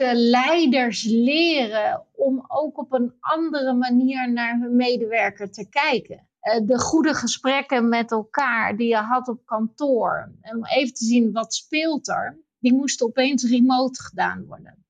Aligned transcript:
de 0.00 0.14
leiders 0.14 1.04
leren 1.04 2.02
om 2.14 2.44
ook 2.48 2.78
op 2.78 2.92
een 2.92 3.12
andere 3.20 3.72
manier 3.72 4.32
naar 4.32 4.58
hun 4.60 4.76
medewerker 4.76 5.50
te 5.50 5.68
kijken. 5.68 6.26
Eh, 6.40 6.60
de 6.62 6.78
goede 6.78 7.14
gesprekken 7.14 7.88
met 7.88 8.10
elkaar 8.10 8.76
die 8.76 8.88
je 8.88 8.96
had 8.96 9.28
op 9.28 9.46
kantoor, 9.46 10.32
om 10.52 10.64
even 10.64 10.94
te 10.94 11.04
zien 11.04 11.32
wat 11.32 11.54
speelt 11.54 12.08
er, 12.08 12.38
die 12.58 12.72
moesten 12.72 13.06
opeens 13.06 13.50
remote 13.50 14.02
gedaan 14.02 14.44
worden. 14.46 14.84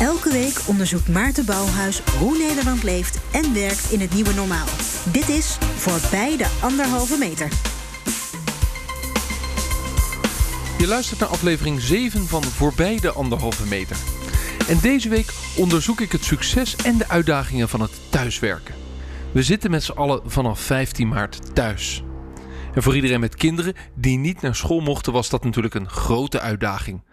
Elke 0.00 0.32
week 0.32 0.64
onderzoekt 0.68 1.08
Maarten 1.08 1.46
Bouwhuis 1.46 2.00
hoe 2.00 2.38
Nederland 2.38 2.82
leeft 2.82 3.32
en 3.32 3.54
werkt 3.54 3.92
in 3.92 4.00
het 4.00 4.14
nieuwe 4.14 4.34
normaal. 4.34 4.66
Dit 5.12 5.28
is 5.28 5.56
Voorbij 5.60 6.36
de 6.36 6.58
Anderhalve 6.62 7.18
Meter. 7.18 7.77
Je 10.78 10.86
luistert 10.86 11.20
naar 11.20 11.28
aflevering 11.28 11.80
7 11.80 12.26
van 12.26 12.42
Voorbij 12.42 13.00
de 13.00 13.12
Anderhalve 13.12 13.66
Meter. 13.66 13.96
En 14.68 14.78
deze 14.80 15.08
week 15.08 15.32
onderzoek 15.56 16.00
ik 16.00 16.12
het 16.12 16.24
succes 16.24 16.76
en 16.76 16.98
de 16.98 17.08
uitdagingen 17.08 17.68
van 17.68 17.80
het 17.80 17.90
thuiswerken. 18.10 18.74
We 19.32 19.42
zitten 19.42 19.70
met 19.70 19.84
z'n 19.84 19.92
allen 19.92 20.30
vanaf 20.30 20.60
15 20.60 21.08
maart 21.08 21.54
thuis. 21.54 22.02
En 22.74 22.82
voor 22.82 22.94
iedereen 22.94 23.20
met 23.20 23.34
kinderen 23.34 23.74
die 23.94 24.18
niet 24.18 24.40
naar 24.40 24.54
school 24.54 24.80
mochten, 24.80 25.12
was 25.12 25.28
dat 25.28 25.44
natuurlijk 25.44 25.74
een 25.74 25.90
grote 25.90 26.40
uitdaging. 26.40 27.04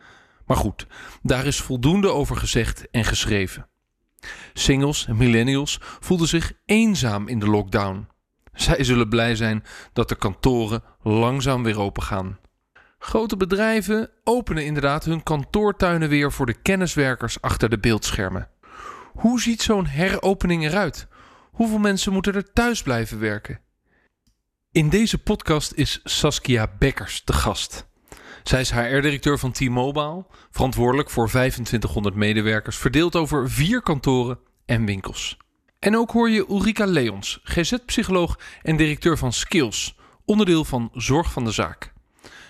Maar 0.45 0.57
goed, 0.57 0.87
daar 1.21 1.45
is 1.45 1.61
voldoende 1.61 2.09
over 2.09 2.35
gezegd 2.35 2.89
en 2.91 3.05
geschreven. 3.05 3.67
Singles 4.53 5.05
en 5.07 5.17
millennials 5.17 5.79
voelden 5.99 6.27
zich 6.27 6.53
eenzaam 6.65 7.27
in 7.27 7.39
de 7.39 7.47
lockdown. 7.47 8.07
Zij 8.53 8.83
zullen 8.83 9.09
blij 9.09 9.35
zijn 9.35 9.63
dat 9.93 10.09
de 10.09 10.15
kantoren 10.15 10.83
langzaam 11.01 11.63
weer 11.63 11.79
open 11.79 12.03
gaan. 12.03 12.37
Grote 12.97 13.37
bedrijven 13.37 14.09
openen 14.23 14.65
inderdaad 14.65 15.05
hun 15.05 15.23
kantoortuinen 15.23 16.09
weer 16.09 16.31
voor 16.31 16.45
de 16.45 16.61
kenniswerkers 16.61 17.41
achter 17.41 17.69
de 17.69 17.77
beeldschermen. 17.77 18.49
Hoe 19.13 19.41
ziet 19.41 19.61
zo'n 19.61 19.85
heropening 19.85 20.63
eruit? 20.63 21.07
Hoeveel 21.51 21.77
mensen 21.77 22.13
moeten 22.13 22.33
er 22.33 22.53
thuis 22.53 22.81
blijven 22.81 23.19
werken? 23.19 23.59
In 24.71 24.89
deze 24.89 25.17
podcast 25.17 25.71
is 25.71 25.99
Saskia 26.03 26.71
Bekkers 26.79 27.23
de 27.23 27.33
gast. 27.33 27.87
Zij 28.43 28.61
is 28.61 28.71
HR-directeur 28.71 29.39
van 29.39 29.51
T-Mobile, 29.51 30.25
verantwoordelijk 30.51 31.09
voor 31.09 31.27
2500 31.27 32.15
medewerkers, 32.15 32.77
verdeeld 32.77 33.15
over 33.15 33.49
vier 33.49 33.81
kantoren 33.81 34.39
en 34.65 34.85
winkels. 34.85 35.37
En 35.79 35.97
ook 35.97 36.11
hoor 36.11 36.29
je 36.29 36.45
Ulrika 36.49 36.85
Leons, 36.85 37.39
GZ-psycholoog 37.43 38.39
en 38.61 38.75
directeur 38.75 39.17
van 39.17 39.33
Skills, 39.33 39.97
onderdeel 40.25 40.65
van 40.65 40.89
Zorg 40.93 41.31
van 41.31 41.43
de 41.43 41.51
Zaak. 41.51 41.93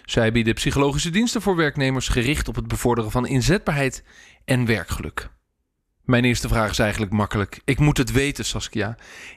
Zij 0.05 0.31
bieden 0.31 0.53
psychologische 0.53 1.09
diensten 1.09 1.41
voor 1.41 1.55
werknemers 1.55 2.07
gericht 2.07 2.47
op 2.47 2.55
het 2.55 2.67
bevorderen 2.67 3.11
van 3.11 3.27
inzetbaarheid 3.27 4.03
en 4.45 4.65
werkgeluk. 4.65 5.29
Mijn 6.03 6.23
eerste 6.23 6.47
vraag 6.47 6.69
is 6.69 6.79
eigenlijk 6.79 7.11
makkelijk. 7.11 7.61
Ik 7.63 7.79
moet 7.79 7.97
het 7.97 8.11
weten, 8.11 8.45
Saskia. 8.45 8.95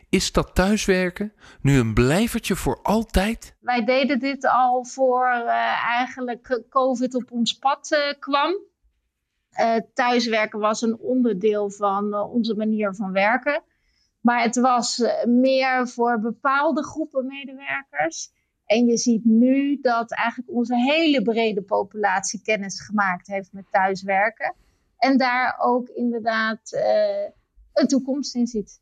Is 0.09 0.33
dat 0.33 0.55
thuiswerken 0.55 1.33
nu 1.61 1.79
een 1.79 1.95
blijvertje 1.95 2.57
voor 2.57 2.79
altijd? 2.83 3.57
Wij 3.61 3.85
deden 3.85 4.19
dit 4.19 4.47
al 4.47 4.85
voor 4.85 5.27
uh, 5.27 5.49
eigenlijk 5.87 6.63
COVID 6.71 7.15
op 7.15 7.31
ons 7.31 7.59
pad 7.59 7.91
uh, 7.93 7.99
kwam. 8.19 8.59
Uh, 9.61 9.75
thuiswerken 9.95 10.59
was 10.59 10.83
een 10.83 10.99
onderdeel 10.99 11.71
van 11.71 12.15
onze 12.15 12.55
manier 12.55 12.95
van 12.95 13.13
werken. 13.13 13.63
Maar 14.21 14.43
het 14.43 14.57
was 14.57 15.03
meer 15.27 15.89
voor 15.89 16.21
bepaalde 16.21 16.85
groepen 16.85 17.27
medewerkers. 17.27 18.31
En 18.69 18.87
je 18.87 18.97
ziet 18.97 19.25
nu 19.25 19.79
dat 19.81 20.13
eigenlijk 20.13 20.51
onze 20.51 20.77
hele 20.77 21.23
brede 21.23 21.63
populatie 21.63 22.41
kennis 22.43 22.81
gemaakt 22.81 23.27
heeft 23.27 23.53
met 23.53 23.65
thuiswerken. 23.71 24.55
En 24.99 25.19
daar 25.19 25.57
ook 25.61 25.89
inderdaad 25.89 26.73
uh, 26.73 26.83
een 27.73 27.87
toekomst 27.87 28.35
in 28.35 28.47
ziet. 28.47 28.81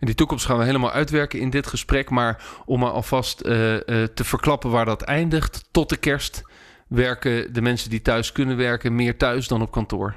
En 0.00 0.06
die 0.06 0.14
toekomst 0.14 0.46
gaan 0.46 0.58
we 0.58 0.64
helemaal 0.64 0.92
uitwerken 0.92 1.40
in 1.40 1.50
dit 1.50 1.66
gesprek. 1.66 2.10
Maar 2.10 2.62
om 2.66 2.84
alvast 2.84 3.46
uh, 3.46 3.72
uh, 3.72 3.80
te 4.04 4.24
verklappen 4.24 4.70
waar 4.70 4.84
dat 4.84 5.02
eindigt. 5.02 5.68
Tot 5.70 5.88
de 5.88 5.96
kerst 5.96 6.42
werken 6.88 7.52
de 7.52 7.60
mensen 7.60 7.90
die 7.90 8.02
thuis 8.02 8.32
kunnen 8.32 8.56
werken 8.56 8.94
meer 8.94 9.16
thuis 9.16 9.48
dan 9.48 9.62
op 9.62 9.70
kantoor. 9.70 10.16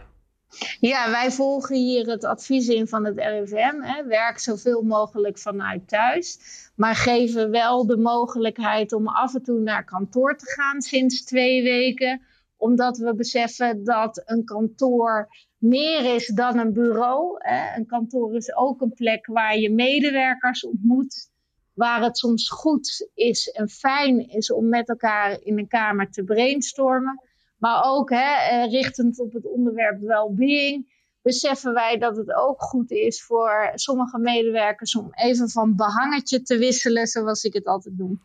Ja, 0.80 1.10
wij 1.12 1.32
volgen 1.32 1.76
hier 1.76 2.08
het 2.08 2.24
advies 2.24 2.68
in 2.68 2.88
van 2.88 3.06
het 3.06 3.18
RIVM. 3.18 3.82
Hè. 3.82 4.06
Werk 4.06 4.40
zoveel 4.40 4.82
mogelijk 4.82 5.38
vanuit 5.38 5.88
thuis. 5.88 6.40
Maar 6.76 6.96
geven 6.96 7.52
wel 7.52 7.86
de 7.86 7.98
mogelijkheid 7.98 8.94
om 8.94 9.08
af 9.08 9.36
en 9.36 9.44
toe 9.44 9.60
naar 9.60 9.84
kantoor 9.84 10.38
te 10.38 10.46
gaan 10.46 10.82
sinds 10.82 11.24
twee 11.24 11.64
weken. 11.64 12.22
Omdat 12.58 12.98
we 12.98 13.16
beseffen 13.16 13.84
dat 13.84 14.22
een 14.26 14.46
kantoor 14.46 15.30
meer 15.58 16.16
is 16.16 16.28
dan 16.28 16.58
een 16.58 16.74
bureau. 16.74 17.36
Hè. 17.38 17.78
Een 17.78 17.86
kantoor 17.86 18.36
is 18.36 18.56
ook 18.56 18.82
een 18.82 18.94
plek 18.94 19.26
waar 19.26 19.58
je 19.58 19.72
medewerkers 19.72 20.66
ontmoet. 20.66 21.30
Waar 21.74 22.04
het 22.04 22.18
soms 22.18 22.50
goed 22.50 23.10
is 23.14 23.50
en 23.50 23.70
fijn 23.70 24.30
is 24.30 24.52
om 24.52 24.70
met 24.70 24.90
elkaar 24.90 25.42
in 25.42 25.58
een 25.58 25.68
kamer 25.68 26.12
te 26.12 26.24
brainstormen. 26.24 27.22
Maar 27.62 27.84
ook 27.84 28.10
hè, 28.10 28.36
eh, 28.50 28.72
richtend 28.72 29.20
op 29.20 29.34
het 29.34 29.46
onderwerp 29.46 30.00
well-being 30.00 31.00
beseffen 31.22 31.74
wij 31.74 31.98
dat 31.98 32.18
het 32.18 32.34
ook 32.34 32.62
goed 32.62 32.92
is 32.92 33.24
voor 33.24 33.72
sommige 33.74 34.20
medewerkers 34.20 34.96
om 34.96 35.10
even 35.12 35.50
van 35.50 35.76
behangetje 35.76 36.42
te 36.42 36.58
wisselen, 36.58 37.08
zoals 37.08 37.44
ik 37.44 37.54
het 37.54 37.66
altijd 37.66 37.98
doe. 37.98 38.18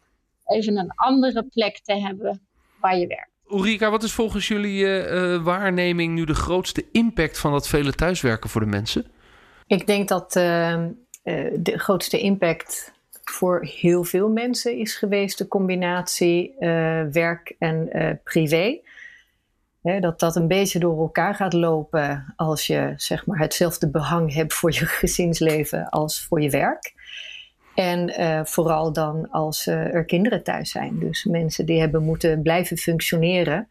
Even 0.44 0.76
een 0.76 0.92
andere 0.94 1.44
plek 1.44 1.80
te 1.82 1.94
hebben 1.94 2.40
waar 2.80 2.98
je 2.98 3.06
werkt. 3.06 3.30
Ulrika, 3.50 3.90
wat 3.90 4.02
is 4.02 4.12
volgens 4.12 4.48
jullie 4.48 4.84
uh, 4.84 5.44
waarneming 5.44 6.14
nu 6.14 6.24
de 6.24 6.34
grootste 6.34 6.84
impact 6.92 7.38
van 7.38 7.52
dat 7.52 7.68
vele 7.68 7.92
thuiswerken 7.92 8.50
voor 8.50 8.60
de 8.60 8.66
mensen? 8.66 9.06
Ik 9.66 9.86
denk 9.86 10.08
dat 10.08 10.36
uh, 10.36 10.84
de 11.52 11.78
grootste 11.78 12.18
impact 12.18 12.92
voor 13.24 13.64
heel 13.64 14.04
veel 14.04 14.28
mensen 14.28 14.76
is 14.76 14.94
geweest 14.94 15.38
de 15.38 15.48
combinatie 15.48 16.54
werk 17.10 17.54
en 17.58 17.90
privé 18.24 18.80
dat 20.00 20.20
dat 20.20 20.36
een 20.36 20.48
beetje 20.48 20.78
door 20.78 21.00
elkaar 21.00 21.34
gaat 21.34 21.52
lopen 21.52 22.32
als 22.36 22.66
je 22.66 22.92
zeg 22.96 23.26
maar, 23.26 23.38
hetzelfde 23.38 23.88
behang 23.88 24.34
hebt 24.34 24.54
voor 24.54 24.72
je 24.72 24.86
gezinsleven 25.02 25.88
als 25.88 26.24
voor 26.24 26.40
je 26.40 26.50
werk. 26.50 26.94
En 27.74 28.20
uh, 28.20 28.40
vooral 28.44 28.92
dan 28.92 29.30
als 29.30 29.66
uh, 29.66 29.94
er 29.94 30.04
kinderen 30.04 30.42
thuis 30.42 30.70
zijn. 30.70 30.98
Dus 30.98 31.24
mensen 31.24 31.66
die 31.66 31.80
hebben 31.80 32.02
moeten 32.02 32.42
blijven 32.42 32.76
functioneren 32.76 33.68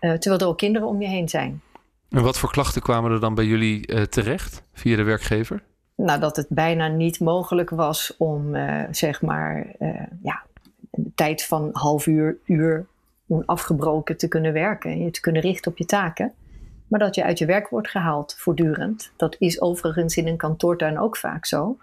uh, 0.00 0.12
terwijl 0.12 0.40
er 0.40 0.48
ook 0.48 0.58
kinderen 0.58 0.88
om 0.88 1.00
je 1.00 1.08
heen 1.08 1.28
zijn. 1.28 1.62
En 2.10 2.22
wat 2.22 2.38
voor 2.38 2.50
klachten 2.50 2.82
kwamen 2.82 3.10
er 3.10 3.20
dan 3.20 3.34
bij 3.34 3.44
jullie 3.44 4.08
terecht 4.08 4.62
via 4.72 4.96
de 4.96 5.02
werkgever? 5.02 5.62
Nou, 5.96 6.20
dat 6.20 6.36
het 6.36 6.46
bijna 6.48 6.88
niet 6.88 7.20
mogelijk 7.20 7.70
was 7.70 8.14
om 8.18 8.56
zeg 8.90 9.22
maar 9.22 9.66
ja, 10.22 10.42
een 10.90 11.12
tijd 11.14 11.44
van 11.44 11.68
half 11.72 12.06
uur, 12.06 12.36
uur 12.44 12.86
onafgebroken 13.28 14.16
te 14.16 14.28
kunnen 14.28 14.52
werken 14.52 14.90
en 14.90 15.04
je 15.04 15.10
te 15.10 15.20
kunnen 15.20 15.42
richten 15.42 15.70
op 15.70 15.78
je 15.78 15.84
taken. 15.84 16.32
Maar 16.88 17.00
dat 17.00 17.14
je 17.14 17.24
uit 17.24 17.38
je 17.38 17.46
werk 17.46 17.68
wordt 17.68 17.88
gehaald 17.88 18.34
voortdurend. 18.38 19.12
Dat 19.16 19.36
is 19.38 19.60
overigens 19.60 20.16
in 20.16 20.26
een 20.26 20.36
kantoortuin 20.36 20.98
ook 20.98 21.16
vaak 21.16 21.46
zo. 21.46 21.76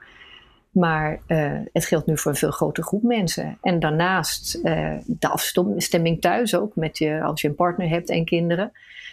Maar 0.71 1.19
uh, 1.27 1.59
het 1.73 1.85
geldt 1.85 2.05
nu 2.05 2.17
voor 2.17 2.31
een 2.31 2.37
veel 2.37 2.51
grotere 2.51 2.87
groep 2.87 3.03
mensen. 3.03 3.57
En 3.61 3.79
daarnaast 3.79 4.55
uh, 4.63 4.93
de 5.05 5.27
afstemming 5.27 6.21
thuis 6.21 6.55
ook, 6.55 6.75
met 6.75 6.97
je, 6.97 7.21
als 7.21 7.41
je 7.41 7.47
een 7.47 7.55
partner 7.55 7.89
hebt 7.89 8.09
en 8.09 8.25
kinderen. 8.25 8.71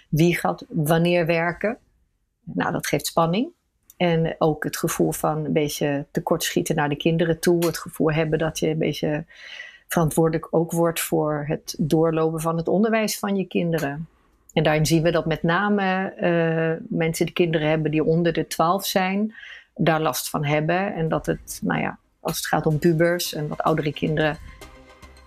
Wie 0.08 0.36
gaat 0.36 0.64
wanneer 0.68 1.26
werken? 1.26 1.78
Nou, 2.44 2.72
dat 2.72 2.86
geeft 2.86 3.06
spanning. 3.06 3.48
En 3.96 4.34
ook 4.38 4.64
het 4.64 4.76
gevoel 4.76 5.12
van 5.12 5.44
een 5.44 5.52
beetje 5.52 6.06
tekortschieten 6.10 6.76
naar 6.76 6.88
de 6.88 6.96
kinderen 6.96 7.40
toe. 7.40 7.66
Het 7.66 7.78
gevoel 7.78 8.12
hebben 8.12 8.38
dat 8.38 8.58
je 8.58 8.68
een 8.68 8.78
beetje 8.78 9.24
verantwoordelijk 9.92 10.46
ook 10.50 10.72
wordt 10.72 11.00
voor 11.00 11.44
het 11.48 11.74
doorlopen 11.78 12.40
van 12.40 12.56
het 12.56 12.68
onderwijs 12.68 13.18
van 13.18 13.36
je 13.36 13.44
kinderen. 13.44 14.08
En 14.52 14.62
daarin 14.62 14.86
zien 14.86 15.02
we 15.02 15.10
dat 15.10 15.26
met 15.26 15.42
name 15.42 16.12
uh, 16.20 16.98
mensen 16.98 17.24
die 17.26 17.34
kinderen 17.34 17.68
hebben 17.68 17.90
die 17.90 18.04
onder 18.04 18.32
de 18.32 18.46
12 18.46 18.86
zijn, 18.86 19.34
daar 19.74 20.00
last 20.00 20.30
van 20.30 20.44
hebben. 20.44 20.94
En 20.94 21.08
dat 21.08 21.26
het, 21.26 21.60
nou 21.62 21.80
ja, 21.80 21.98
als 22.20 22.36
het 22.36 22.46
gaat 22.46 22.66
om 22.66 22.78
pubers 22.78 23.34
en 23.34 23.48
wat 23.48 23.62
oudere 23.62 23.92
kinderen, 23.92 24.38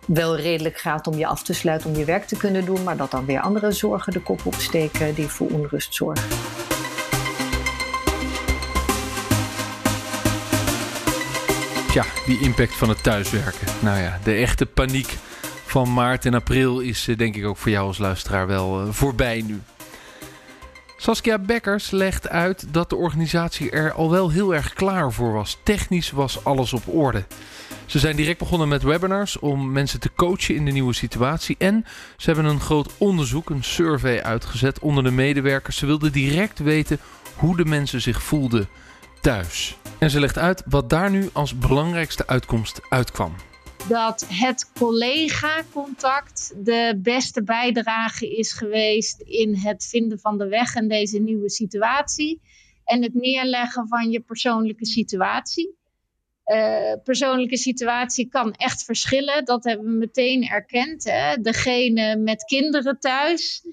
wel 0.08 0.36
redelijk 0.36 0.78
gaat 0.78 1.08
om 1.08 1.18
je 1.18 1.28
af 1.28 1.44
te 1.44 1.54
sluiten 1.54 1.90
om 1.90 1.96
je 1.96 2.06
werk 2.06 2.26
te 2.26 2.38
kunnen 2.38 2.66
doen, 2.66 2.84
maar 2.84 2.98
dat 2.98 3.12
dan 3.12 3.26
weer 3.26 3.40
andere 3.40 3.72
zorgen 3.72 4.14
de 4.14 4.22
kop 4.22 4.46
opsteken 4.46 5.16
die 5.16 5.28
voor 5.28 5.48
onrust 5.50 5.96
zorgen. 5.96 6.63
Ja, 11.94 12.06
die 12.26 12.40
impact 12.40 12.74
van 12.74 12.90
het 12.90 13.04
thuiswerken. 13.04 13.68
Nou 13.80 14.00
ja, 14.00 14.20
de 14.24 14.34
echte 14.34 14.66
paniek 14.66 15.18
van 15.66 15.94
maart 15.94 16.26
en 16.26 16.34
april 16.34 16.80
is 16.80 17.08
eh, 17.08 17.18
denk 17.18 17.36
ik 17.36 17.46
ook 17.46 17.58
voor 17.58 17.72
jou 17.72 17.88
als 17.88 17.98
luisteraar 17.98 18.48
wel 18.48 18.82
uh, 18.82 18.92
voorbij 18.92 19.42
nu. 19.42 19.62
Saskia 20.98 21.40
Bekkers 21.40 21.92
legt 21.92 22.30
uit 22.30 22.74
dat 22.74 22.90
de 22.90 22.96
organisatie 22.96 23.70
er 23.70 23.92
al 23.92 24.12
wel 24.12 24.30
heel 24.30 24.56
erg 24.56 24.74
klaar 24.74 25.12
voor 25.12 25.34
was. 25.34 25.58
Technisch 25.64 26.12
was 26.12 26.44
alles 26.44 26.74
op 26.74 26.88
orde. 26.88 27.26
Ze 27.86 28.00
zijn 28.00 28.16
direct 28.16 28.40
begonnen 28.40 28.68
met 28.68 28.84
webinars 28.84 29.40
om 29.40 29.72
mensen 29.72 30.00
te 30.00 30.12
coachen 30.16 30.56
in 30.56 30.66
de 30.66 30.72
nieuwe 30.72 30.94
situatie. 30.94 31.56
En 31.60 31.86
ze 32.18 32.32
hebben 32.32 32.52
een 32.52 32.60
groot 32.60 32.92
onderzoek, 32.98 33.50
een 33.50 33.64
survey 33.64 34.24
uitgezet 34.24 34.80
onder 34.80 35.04
de 35.04 35.12
medewerkers. 35.12 35.78
Ze 35.78 35.86
wilden 35.86 36.12
direct 36.12 36.60
weten 36.60 37.00
hoe 37.36 37.58
de 37.58 37.66
mensen 37.66 38.02
zich 38.02 38.24
voelden 38.24 38.68
thuis. 39.24 39.78
En 40.00 40.10
ze 40.10 40.20
legt 40.20 40.38
uit 40.38 40.64
wat 40.66 40.90
daar 40.90 41.12
nu 41.12 41.30
als 41.34 41.58
belangrijkste 41.58 42.28
uitkomst 42.28 42.82
uitkwam 42.90 43.36
dat 43.88 44.26
het 44.30 44.72
collega-contact 44.80 46.54
de 46.66 47.00
beste 47.02 47.44
bijdrage 47.44 48.38
is 48.38 48.54
geweest 48.54 49.22
in 49.22 49.56
het 49.56 49.86
vinden 49.86 50.20
van 50.20 50.38
de 50.38 50.48
weg 50.48 50.76
in 50.76 50.88
deze 50.88 51.20
nieuwe 51.20 51.50
situatie 51.50 52.42
en 52.86 53.04
het 53.04 53.14
neerleggen 53.14 53.88
van 53.88 54.12
je 54.12 54.20
persoonlijke 54.20 54.86
situatie. 54.86 55.76
Uh, 56.46 56.94
persoonlijke 57.04 57.58
situatie 57.58 58.28
kan 58.30 58.54
echt 58.54 58.84
verschillen. 58.84 59.46
Dat 59.46 59.64
hebben 59.64 59.86
we 59.86 59.98
meteen 59.98 60.44
erkend. 60.44 61.04
Hè? 61.04 61.38
Degene 61.42 62.16
met 62.16 62.44
kinderen 62.44 63.00
thuis, 63.00 63.66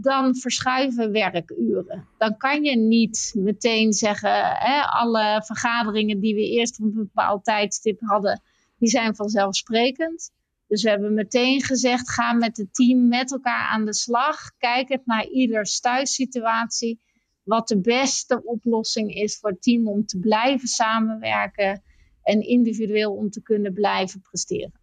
dan 0.00 0.36
verschuiven 0.36 1.12
werkuren. 1.12 2.06
Dan 2.18 2.36
kan 2.36 2.64
je 2.64 2.76
niet 2.76 3.32
meteen 3.36 3.92
zeggen: 3.92 4.30
hè, 4.44 4.80
alle 4.80 5.42
vergaderingen 5.44 6.20
die 6.20 6.34
we 6.34 6.50
eerst 6.50 6.80
op 6.80 6.84
een 6.86 6.94
bepaald 6.94 7.44
tijdstip 7.44 8.00
hadden, 8.00 8.42
die 8.78 8.88
zijn 8.88 9.14
vanzelfsprekend. 9.14 10.30
Dus 10.68 10.82
we 10.82 10.90
hebben 10.90 11.14
meteen 11.14 11.62
gezegd: 11.62 12.10
ga 12.10 12.32
met 12.32 12.56
het 12.56 12.74
team 12.74 13.08
met 13.08 13.32
elkaar 13.32 13.68
aan 13.68 13.84
de 13.84 13.94
slag. 13.94 14.56
Kijk 14.58 14.88
het 14.88 15.06
naar 15.06 15.26
ieders 15.26 15.80
thuissituatie. 15.80 17.00
Wat 17.42 17.68
de 17.68 17.80
beste 17.80 18.44
oplossing 18.44 19.14
is 19.14 19.38
voor 19.38 19.50
het 19.50 19.62
team 19.62 19.88
om 19.88 20.06
te 20.06 20.18
blijven 20.18 20.68
samenwerken 20.68 21.82
en 22.22 22.40
individueel 22.40 23.14
om 23.14 23.30
te 23.30 23.42
kunnen 23.42 23.72
blijven 23.72 24.20
presteren. 24.20 24.77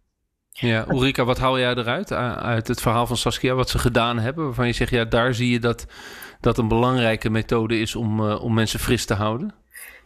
Ja, 0.58 0.84
Ulrika, 0.88 1.24
wat 1.24 1.38
haal 1.38 1.58
jij 1.58 1.74
eruit 1.74 2.12
uit 2.12 2.68
het 2.68 2.80
verhaal 2.80 3.06
van 3.06 3.16
Saskia, 3.16 3.54
wat 3.54 3.68
ze 3.68 3.78
gedaan 3.78 4.18
hebben, 4.18 4.44
waarvan 4.44 4.66
je 4.66 4.72
zegt, 4.72 4.90
ja, 4.90 5.04
daar 5.04 5.34
zie 5.34 5.50
je 5.50 5.58
dat 5.58 5.86
dat 6.40 6.58
een 6.58 6.68
belangrijke 6.68 7.30
methode 7.30 7.78
is 7.78 7.94
om, 7.94 8.20
uh, 8.20 8.42
om 8.42 8.54
mensen 8.54 8.80
fris 8.80 9.06
te 9.06 9.14
houden? 9.14 9.54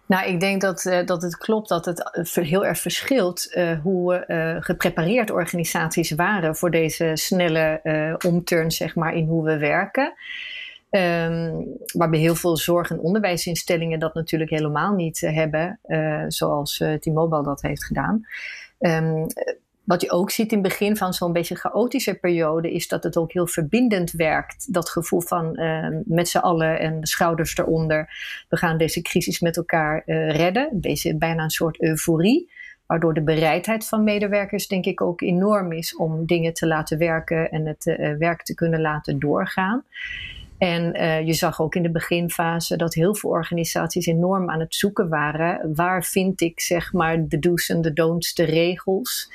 Nou, 0.06 0.29
ik 0.29 0.41
denk 0.41 0.61
dat, 0.61 0.85
uh, 0.85 1.06
dat 1.06 1.23
het 1.23 1.37
klopt 1.37 1.69
dat 1.69 1.85
het 1.85 2.35
heel 2.35 2.67
erg 2.67 2.79
verschilt 2.79 3.55
uh, 3.55 3.81
hoe 3.82 4.25
uh, 4.26 4.56
geprepareerd 4.62 5.31
organisaties 5.31 6.11
waren 6.11 6.56
voor 6.56 6.70
deze 6.70 7.11
snelle 7.14 7.81
omturn, 8.26 8.70
zeg 8.70 8.94
maar, 8.94 9.14
in 9.14 9.26
hoe 9.26 9.44
we 9.44 9.58
werken. 9.58 10.12
Um, 10.91 11.67
waarbij 11.93 12.20
heel 12.20 12.35
veel 12.35 12.56
zorg- 12.56 12.91
en 12.91 13.00
onderwijsinstellingen 13.00 13.99
dat 13.99 14.14
natuurlijk 14.14 14.50
helemaal 14.50 14.94
niet 14.94 15.20
hebben, 15.20 15.79
zoals 16.29 16.82
T-Mobile 17.00 17.43
dat 17.43 17.62
heeft 17.62 17.85
gedaan. 17.85 18.26
Um, 18.79 19.26
wat 19.90 20.00
je 20.00 20.10
ook 20.10 20.31
ziet 20.31 20.52
in 20.52 20.58
het 20.58 20.69
begin 20.69 20.96
van 20.96 21.12
zo'n 21.12 21.32
beetje 21.32 21.54
chaotische 21.54 22.14
periode, 22.14 22.72
is 22.72 22.88
dat 22.88 23.02
het 23.02 23.16
ook 23.16 23.32
heel 23.32 23.46
verbindend 23.46 24.10
werkt. 24.10 24.72
Dat 24.72 24.90
gevoel 24.90 25.20
van 25.20 25.60
uh, 25.60 25.87
met 26.04 26.28
z'n 26.28 26.38
allen 26.38 26.78
en 26.78 27.00
de 27.00 27.06
schouders 27.06 27.56
eronder. 27.56 28.08
We 28.48 28.56
gaan 28.56 28.78
deze 28.78 29.02
crisis 29.02 29.40
met 29.40 29.56
elkaar 29.56 30.02
uh, 30.06 30.31
redden. 30.31 30.69
Deze 30.72 31.16
bijna 31.16 31.42
een 31.42 31.50
soort 31.50 31.82
euforie. 31.82 32.50
Waardoor 32.87 33.14
de 33.14 33.22
bereidheid 33.22 33.88
van 33.88 34.04
medewerkers, 34.04 34.69
denk 34.69 34.84
ik, 34.84 35.00
ook 35.00 35.20
enorm 35.20 35.72
is 35.72 35.96
om 35.96 36.26
dingen 36.26 36.54
te 36.54 36.66
laten 36.66 36.98
werken 36.98 37.50
en 37.50 37.66
het 37.66 37.87
uh, 37.87 38.16
werk 38.19 38.42
te 38.42 38.54
kunnen 38.54 38.81
laten 38.81 39.19
doorgaan. 39.19 39.84
En 40.58 40.96
uh, 40.96 41.26
je 41.26 41.32
zag 41.32 41.60
ook 41.60 41.75
in 41.75 41.82
de 41.82 41.90
beginfase 41.90 42.76
dat 42.76 42.94
heel 42.94 43.14
veel 43.14 43.31
organisaties 43.31 44.06
enorm 44.06 44.50
aan 44.50 44.60
het 44.60 44.75
zoeken 44.75 45.08
waren. 45.08 45.75
Waar 45.75 46.04
vind 46.04 46.40
ik 46.40 46.60
zeg 46.60 46.92
maar 46.92 47.28
de 47.28 47.38
do's 47.38 47.69
en 47.69 47.81
de 47.81 47.92
don'ts, 47.92 48.34
de 48.34 48.44
regels? 48.44 49.31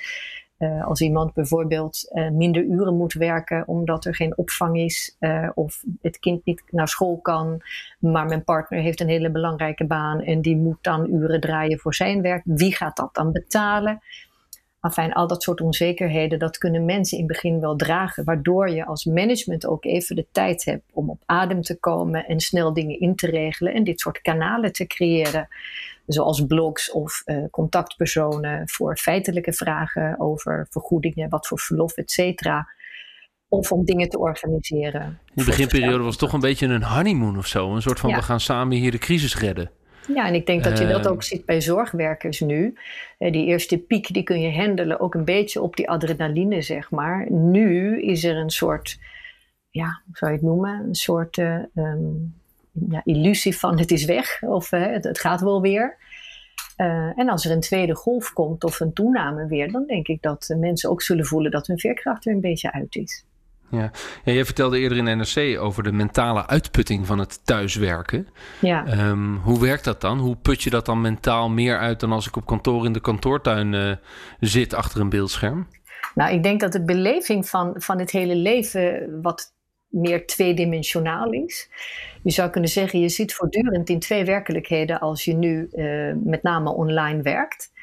Uh, 0.60 0.88
als 0.88 1.02
iemand 1.02 1.34
bijvoorbeeld 1.34 2.12
uh, 2.14 2.30
minder 2.30 2.64
uren 2.64 2.98
moet 2.98 3.14
werken 3.14 3.68
omdat 3.68 4.06
er 4.06 4.16
geen 4.16 4.38
opvang 4.38 4.78
is 4.78 5.16
uh, 5.20 5.50
of 5.54 5.84
het 6.02 6.20
kind 6.20 6.46
niet 6.46 6.64
naar 6.70 6.88
school 6.88 7.20
kan, 7.22 7.62
maar 8.00 8.26
mijn 8.26 8.44
partner 8.44 8.82
heeft 8.82 9.00
een 9.00 9.08
hele 9.08 9.32
belangrijke 9.32 9.86
baan 9.86 10.22
en 10.22 10.42
die 10.42 10.58
moet 10.58 10.78
dan 10.82 11.14
uren 11.14 11.40
draaien 11.40 11.80
voor 11.80 11.94
zijn 11.94 12.22
werk, 12.22 12.42
wie 12.46 12.76
gaat 12.76 12.96
dat 12.96 13.14
dan 13.14 13.32
betalen? 13.32 14.02
Enfin, 14.86 15.14
al 15.14 15.28
dat 15.28 15.44
soort 15.44 15.62
onzekerheden, 15.62 16.40
dat 16.40 16.58
kunnen 16.58 16.86
mensen 16.86 17.18
in 17.18 17.24
het 17.24 17.34
begin 17.34 17.60
wel 17.60 17.76
dragen, 17.76 18.24
waardoor 18.24 18.70
je 18.70 18.86
als 18.86 19.06
management 19.06 19.66
ook 19.66 19.86
even 19.86 20.16
de 20.16 20.28
tijd 20.32 20.66
hebt 20.66 20.84
om 20.94 21.10
op 21.10 21.22
adem 21.26 21.62
te 21.62 21.80
komen 21.80 22.26
en 22.26 22.40
snel 22.40 22.74
dingen 22.74 23.00
in 23.00 23.16
te 23.16 23.28
regelen 23.28 23.74
en 23.74 23.84
dit 23.84 24.00
soort 24.00 24.22
kanalen 24.22 24.72
te 24.72 24.88
creëren 24.88 25.48
zoals 26.08 26.46
blogs 26.46 26.92
of 26.92 27.22
uh, 27.26 27.46
contactpersonen 27.52 28.70
voor 28.70 28.98
feitelijke 28.98 29.54
vragen 29.54 30.20
over 30.20 30.68
vergoedingen, 30.70 31.30
wat 31.30 31.48
voor 31.48 31.60
verlof, 31.60 31.94
et 31.98 32.12
cetera. 32.12 32.74
Of 33.48 33.72
om 33.72 33.86
dingen 33.86 34.10
te 34.10 34.20
organiseren. 34.20 35.02
In 35.02 35.18
de 35.34 35.44
beginperiode 35.44 36.04
was 36.04 36.12
het 36.12 36.20
toch 36.20 36.34
een 36.34 36.40
beetje 36.40 36.68
een 36.68 36.84
honeymoon 36.84 37.38
of 37.38 37.48
zo. 37.48 37.76
Een 37.76 37.82
soort 37.82 38.00
van 38.00 38.14
we 38.14 38.22
gaan 38.22 38.40
samen 38.40 38.78
hier 38.78 38.92
de 38.92 38.98
crisis 38.98 39.38
redden. 39.38 39.72
Ja, 40.14 40.28
en 40.28 40.34
ik 40.34 40.46
denk 40.46 40.64
dat 40.64 40.80
je 40.80 40.88
dat 40.88 41.08
ook 41.08 41.24
ziet 41.24 41.46
bij 41.46 41.62
zorgwerkers 41.62 42.40
nu. 42.40 42.78
Uh, 43.20 43.32
die 43.32 43.46
eerste 43.46 43.78
piek 43.78 44.14
die 44.14 44.24
kun 44.24 44.40
je 44.40 44.62
handelen 44.62 45.00
ook 45.00 45.14
een 45.14 45.26
beetje 45.26 45.62
op 45.62 45.76
die 45.76 45.90
adrenaline, 45.90 46.62
zeg 46.62 46.92
maar. 46.92 47.32
Nu 47.32 48.02
is 48.02 48.24
er 48.24 48.36
een 48.36 48.50
soort, 48.50 49.00
ja, 49.70 50.02
hoe 50.06 50.18
zou 50.18 50.32
je 50.32 50.38
het 50.38 50.46
noemen? 50.46 50.84
Een 50.88 50.96
soort 50.96 51.38
um, 51.74 52.34
ja, 52.90 53.02
illusie 53.04 53.58
van 53.58 53.80
het 53.80 53.92
is 53.92 54.06
weg 54.06 54.42
of 54.42 54.70
het, 54.70 55.04
het, 55.04 55.20
gaat 55.20 55.42
wel 55.42 55.62
weer. 55.62 55.98
Uh, 56.78 57.20
en 57.20 57.30
als 57.30 57.46
er 57.46 57.52
een 57.52 57.60
tweede 57.60 57.96
golf 57.96 58.34
komt 58.34 58.64
of 58.64 58.80
een 58.80 58.94
toename 58.94 59.48
weer, 59.48 59.72
dan 59.72 59.86
denk 59.88 60.08
ik 60.08 60.22
dat 60.22 60.56
mensen 60.58 60.90
ook 60.90 61.02
zullen 61.02 61.26
voelen 61.26 61.52
dat 61.52 61.68
hun 61.68 61.80
veerkracht 61.80 62.26
er 62.26 62.34
een 62.34 62.42
beetje 62.42 62.72
uit 62.72 62.96
is. 62.96 63.26
Ja. 63.70 63.92
ja, 64.24 64.32
jij 64.34 64.46
vertelde 64.46 64.80
eerder 64.80 64.98
in 64.98 65.18
NRC 65.18 65.60
over 65.60 65.84
de 65.84 65.92
mentale 65.92 66.48
uitputting 66.48 67.08
van 67.08 67.20
het 67.20 67.46
thuiswerken. 67.46 68.28
Ja. 68.62 69.08
Um, 69.10 69.36
hoe 69.36 69.60
werkt 69.60 69.84
dat 69.84 70.02
dan? 70.02 70.20
Hoe 70.20 70.36
put 70.36 70.64
je 70.64 70.70
dat 70.70 70.86
dan 70.86 71.02
mentaal 71.02 71.50
meer 71.50 71.78
uit 71.78 72.00
dan 72.00 72.12
als 72.12 72.28
ik 72.28 72.36
op 72.36 72.46
kantoor 72.46 72.86
in 72.86 72.94
de 72.94 73.02
kantoortuin 73.02 73.74
uh, 73.74 73.92
zit 74.40 74.74
achter 74.74 75.02
een 75.02 75.10
beeldscherm? 75.10 75.68
Nou, 76.16 76.34
ik 76.34 76.44
denk 76.44 76.60
dat 76.60 76.72
de 76.72 76.84
beleving 76.84 77.48
van, 77.48 77.74
van 77.78 78.00
het 78.00 78.12
hele 78.12 78.36
leven 78.36 79.10
wat 79.22 79.55
meer 79.96 80.26
tweedimensionaal 80.26 81.32
is. 81.32 81.70
Je 82.24 82.32
zou 82.32 82.50
kunnen 82.50 82.70
zeggen, 82.70 83.00
je 83.00 83.10
zit 83.10 83.34
voortdurend 83.34 83.90
in 83.90 84.00
twee 84.00 84.26
werkelijkheden 84.26 85.00
als 85.00 85.26
je 85.26 85.34
nu 85.34 85.70
uh, 85.72 86.14
met 86.24 86.44
name 86.44 86.74
online 86.74 87.22
werkt. 87.22 87.74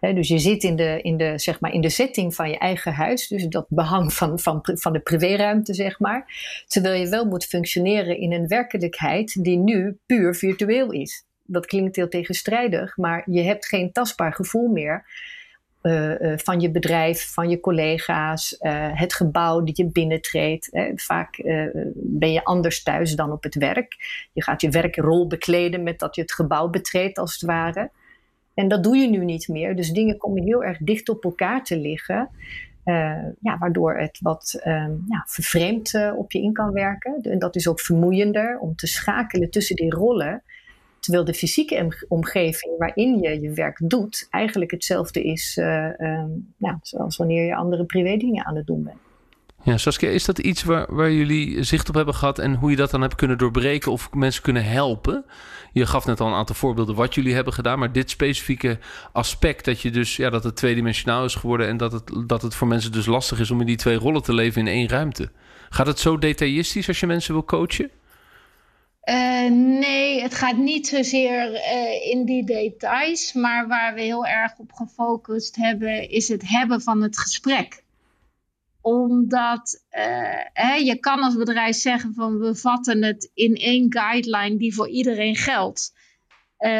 Dus 0.00 0.28
je 0.28 0.38
zit 0.38 0.62
in 0.62 0.76
de, 0.76 1.00
in, 1.02 1.16
de, 1.16 1.38
zeg 1.38 1.60
maar, 1.60 1.72
in 1.72 1.80
de 1.80 1.88
setting 1.88 2.34
van 2.34 2.50
je 2.50 2.58
eigen 2.58 2.92
huis, 2.92 3.28
dus 3.28 3.46
dat 3.46 3.66
behang 3.68 4.12
van, 4.12 4.38
van, 4.38 4.60
van 4.62 4.92
de 4.92 5.00
privéruimte, 5.00 5.74
zeg 5.74 5.98
maar. 5.98 6.24
Terwijl 6.66 7.00
je 7.00 7.08
wel 7.08 7.24
moet 7.24 7.44
functioneren 7.44 8.18
in 8.18 8.32
een 8.32 8.48
werkelijkheid 8.48 9.44
die 9.44 9.58
nu 9.58 9.98
puur 10.06 10.34
virtueel 10.34 10.92
is. 10.92 11.26
Dat 11.42 11.66
klinkt 11.66 11.96
heel 11.96 12.08
tegenstrijdig, 12.08 12.96
maar 12.96 13.30
je 13.30 13.42
hebt 13.42 13.66
geen 13.66 13.92
tastbaar 13.92 14.32
gevoel 14.32 14.68
meer 14.68 15.04
van 16.36 16.60
je 16.60 16.70
bedrijf, 16.70 17.32
van 17.32 17.48
je 17.48 17.60
collega's, 17.60 18.56
uh, 18.60 18.88
het 18.92 19.14
gebouw 19.14 19.62
dat 19.62 19.76
je 19.76 19.90
binnentreedt. 19.90 20.70
vaak 20.94 21.42
ben 21.94 22.32
je 22.32 22.44
anders 22.44 22.82
thuis 22.82 23.14
dan 23.14 23.32
op 23.32 23.42
het 23.42 23.54
werk. 23.54 23.96
Je 24.32 24.42
gaat 24.42 24.60
je 24.60 24.70
werkrol 24.70 25.26
bekleden 25.26 25.82
met 25.82 25.98
dat 25.98 26.14
je 26.14 26.20
het 26.20 26.32
gebouw 26.32 26.68
betreedt, 26.68 27.18
als 27.18 27.32
het 27.32 27.42
ware. 27.42 27.90
En 28.54 28.68
dat 28.68 28.82
doe 28.82 28.96
je 28.96 29.08
nu 29.08 29.24
niet 29.24 29.48
meer. 29.48 29.76
Dus 29.76 29.90
dingen 29.90 30.16
komen 30.16 30.42
heel 30.42 30.64
erg 30.64 30.78
dicht 30.78 31.08
op 31.08 31.24
elkaar 31.24 31.64
te 31.64 31.76
liggen. 31.78 32.30
ja, 33.40 33.58
waardoor 33.58 33.96
het 33.98 34.18
wat 34.20 34.60
ja, 35.08 35.24
vervreemd 35.26 35.92
op 36.16 36.32
je 36.32 36.42
in 36.42 36.52
kan 36.52 36.72
werken. 36.72 37.18
En 37.22 37.38
dat 37.38 37.56
is 37.56 37.68
ook 37.68 37.80
vermoeiender 37.80 38.58
om 38.58 38.74
te 38.74 38.86
schakelen 38.86 39.50
tussen 39.50 39.76
die 39.76 39.90
rollen. 39.90 40.42
Terwijl 41.00 41.24
de 41.24 41.34
fysieke 41.34 42.04
omgeving 42.08 42.78
waarin 42.78 43.20
je 43.20 43.40
je 43.40 43.50
werk 43.50 43.80
doet 43.84 44.26
eigenlijk 44.30 44.70
hetzelfde 44.70 45.22
is 45.22 45.56
uh, 45.56 45.88
uh, 45.98 46.24
ja, 46.56 46.78
zoals 46.82 47.16
wanneer 47.16 47.46
je 47.46 47.54
andere 47.54 47.84
privé 47.84 48.16
dingen 48.16 48.46
aan 48.46 48.56
het 48.56 48.66
doen 48.66 48.82
bent. 48.82 48.96
Ja, 49.66 49.76
Saskia, 49.76 50.08
is 50.08 50.24
dat 50.24 50.38
iets 50.38 50.62
waar, 50.62 50.94
waar 50.94 51.12
jullie 51.12 51.62
zicht 51.62 51.88
op 51.88 51.94
hebben 51.94 52.14
gehad 52.14 52.38
en 52.38 52.54
hoe 52.54 52.70
je 52.70 52.76
dat 52.76 52.90
dan 52.90 53.00
hebt 53.00 53.14
kunnen 53.14 53.38
doorbreken 53.38 53.92
of 53.92 54.12
mensen 54.12 54.42
kunnen 54.42 54.64
helpen? 54.64 55.24
Je 55.72 55.86
gaf 55.86 56.06
net 56.06 56.20
al 56.20 56.26
een 56.26 56.34
aantal 56.34 56.54
voorbeelden 56.54 56.94
wat 56.94 57.14
jullie 57.14 57.34
hebben 57.34 57.52
gedaan, 57.52 57.78
maar 57.78 57.92
dit 57.92 58.10
specifieke 58.10 58.78
aspect 59.12 59.64
dat 59.64 59.80
je 59.80 59.90
dus 59.90 60.16
ja, 60.16 60.30
dat 60.30 60.44
het 60.44 60.56
tweedimensionaal 60.56 61.24
is 61.24 61.34
geworden 61.34 61.66
en 61.68 61.76
dat 61.76 61.92
het, 61.92 62.12
dat 62.26 62.42
het 62.42 62.54
voor 62.54 62.66
mensen 62.66 62.92
dus 62.92 63.06
lastig 63.06 63.40
is 63.40 63.50
om 63.50 63.60
in 63.60 63.66
die 63.66 63.76
twee 63.76 63.96
rollen 63.96 64.22
te 64.22 64.34
leven 64.34 64.60
in 64.60 64.66
één 64.66 64.88
ruimte. 64.88 65.30
Gaat 65.68 65.86
het 65.86 65.98
zo 65.98 66.18
detailistisch 66.18 66.88
als 66.88 67.00
je 67.00 67.06
mensen 67.06 67.32
wil 67.32 67.44
coachen? 67.44 67.90
Uh, 69.08 69.50
nee, 69.50 70.22
het 70.22 70.34
gaat 70.34 70.56
niet 70.56 70.86
zozeer 70.86 71.52
uh, 71.52 72.10
in 72.10 72.24
die 72.24 72.44
details, 72.44 73.32
maar 73.32 73.68
waar 73.68 73.94
we 73.94 74.00
heel 74.00 74.26
erg 74.26 74.58
op 74.58 74.72
gefocust 74.72 75.56
hebben, 75.56 76.10
is 76.10 76.28
het 76.28 76.48
hebben 76.48 76.80
van 76.80 77.02
het 77.02 77.18
gesprek. 77.18 77.84
Omdat 78.80 79.84
uh, 79.90 80.40
hè, 80.52 80.74
je 80.74 80.96
kan 81.00 81.18
als 81.18 81.36
bedrijf 81.36 81.76
zeggen 81.76 82.14
van 82.14 82.38
we 82.38 82.54
vatten 82.54 83.02
het 83.02 83.30
in 83.34 83.54
één 83.54 83.92
guideline 83.92 84.56
die 84.56 84.74
voor 84.74 84.88
iedereen 84.88 85.36
geldt. 85.36 85.94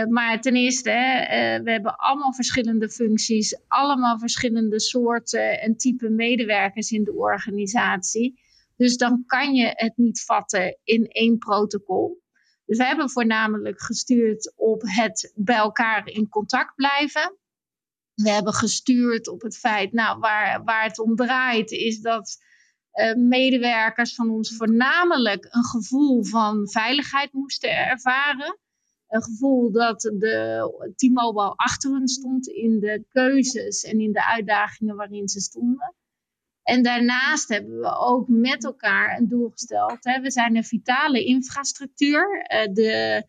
Maar 0.09 0.41
ten 0.41 0.57
eerste, 0.57 0.91
uh, 0.91 1.65
we 1.65 1.71
hebben 1.71 1.97
allemaal 1.97 2.33
verschillende 2.33 2.89
functies, 2.89 3.59
allemaal 3.69 4.19
verschillende 4.19 4.81
soorten 4.81 5.61
en 5.61 5.77
type 5.77 6.09
medewerkers 6.09 6.91
in 6.91 7.05
de 7.05 7.15
organisatie. 7.15 8.39
Dus 8.77 8.97
dan 8.97 9.25
kan 9.27 9.55
je 9.55 9.73
het 9.75 9.97
niet 9.97 10.25
vatten 10.25 10.79
in 10.85 11.07
één 11.07 11.39
protocol. 11.39 12.23
Dus 12.65 12.79
we 12.79 12.85
hebben 12.85 13.11
voornamelijk 13.11 13.81
gestuurd 13.81 14.53
op 14.57 14.83
het 14.85 15.33
bij 15.35 15.57
elkaar 15.57 16.09
in 16.09 16.29
contact 16.29 16.75
blijven. 16.75 17.37
We 18.15 18.31
hebben 18.31 18.53
gestuurd 18.53 19.29
op 19.29 19.43
het 19.43 19.59
feit, 19.59 19.93
nou, 19.93 20.19
waar, 20.19 20.65
waar 20.65 20.85
het 20.85 20.99
om 20.99 21.17
draait, 21.17 21.71
is 21.71 22.01
dat 22.01 22.39
uh, 22.93 23.15
medewerkers 23.15 24.15
van 24.15 24.31
ons 24.31 24.57
voornamelijk 24.57 25.47
een 25.51 25.65
gevoel 25.65 26.25
van 26.25 26.69
veiligheid 26.69 27.33
moesten 27.33 27.77
ervaren. 27.77 28.59
Een 29.09 29.23
gevoel 29.23 29.73
dat 29.73 30.01
de 30.01 30.93
T-Mobile 30.97 31.53
achter 31.57 31.91
hen 31.91 32.09
stond 32.09 32.47
in 32.47 32.81
de 32.81 33.05
keuzes 33.09 33.85
en 33.85 34.01
in 34.01 34.13
de 34.13 34.27
uitdagingen 34.27 34.97
waarin 34.97 35.29
ze 35.29 35.41
stonden. 35.41 35.95
En 36.67 36.83
daarnaast 36.83 37.49
hebben 37.49 37.79
we 37.79 37.97
ook 37.99 38.29
met 38.29 38.65
elkaar 38.65 39.19
een 39.19 39.29
doel 39.29 39.51
gesteld. 39.51 39.99
Hè. 40.01 40.21
We 40.21 40.31
zijn 40.31 40.57
een 40.57 40.65
vitale 40.65 41.25
infrastructuur. 41.25 42.47
Uh, 42.53 42.73
de 42.73 43.25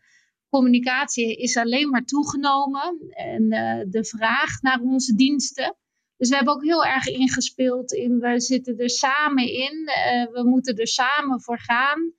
communicatie 0.48 1.36
is 1.36 1.56
alleen 1.56 1.90
maar 1.90 2.04
toegenomen. 2.04 3.10
En 3.10 3.42
uh, 3.42 3.80
de 3.90 4.04
vraag 4.04 4.60
naar 4.60 4.80
onze 4.80 5.14
diensten. 5.14 5.76
Dus 6.16 6.28
we 6.28 6.36
hebben 6.36 6.54
ook 6.54 6.64
heel 6.64 6.84
erg 6.84 7.06
ingespeeld 7.06 7.92
in 7.92 8.18
we 8.18 8.40
zitten 8.40 8.78
er 8.78 8.90
samen 8.90 9.52
in. 9.52 9.88
Uh, 9.88 10.32
we 10.32 10.42
moeten 10.44 10.76
er 10.76 10.88
samen 10.88 11.40
voor 11.40 11.58
gaan. 11.58 12.12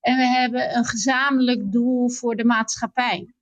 En 0.00 0.16
we 0.16 0.26
hebben 0.26 0.76
een 0.76 0.84
gezamenlijk 0.84 1.72
doel 1.72 2.10
voor 2.10 2.36
de 2.36 2.44
maatschappij. 2.44 3.34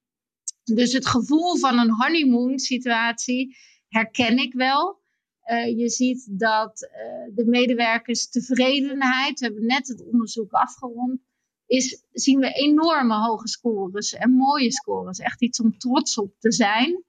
Dus 0.64 0.92
het 0.92 1.06
gevoel 1.06 1.56
van 1.56 1.78
een 1.78 1.90
honeymoon 1.90 2.58
situatie 2.58 3.56
herken 3.88 4.38
ik 4.38 4.52
wel. 4.52 5.02
Uh, 5.46 5.78
je 5.78 5.88
ziet 5.88 6.28
dat 6.30 6.88
uh, 6.90 7.34
de 7.34 7.44
medewerkers 7.44 8.28
tevredenheid, 8.28 9.38
we 9.38 9.46
hebben 9.46 9.66
net 9.66 9.88
het 9.88 10.04
onderzoek 10.12 10.52
afgerond, 10.52 11.20
is, 11.66 12.04
zien 12.12 12.38
we 12.38 12.52
enorme 12.52 13.14
hoge 13.14 13.48
scores 13.48 14.14
en 14.14 14.30
mooie 14.30 14.72
scores. 14.72 15.18
Echt 15.18 15.42
iets 15.42 15.60
om 15.60 15.78
trots 15.78 16.18
op 16.18 16.34
te 16.38 16.52
zijn. 16.52 17.04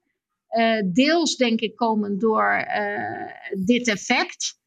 Uh, 0.50 0.82
deels 0.92 1.36
denk 1.36 1.60
ik 1.60 1.76
komen 1.76 2.18
door 2.18 2.66
dit 3.64 3.88
effect. 3.88 4.58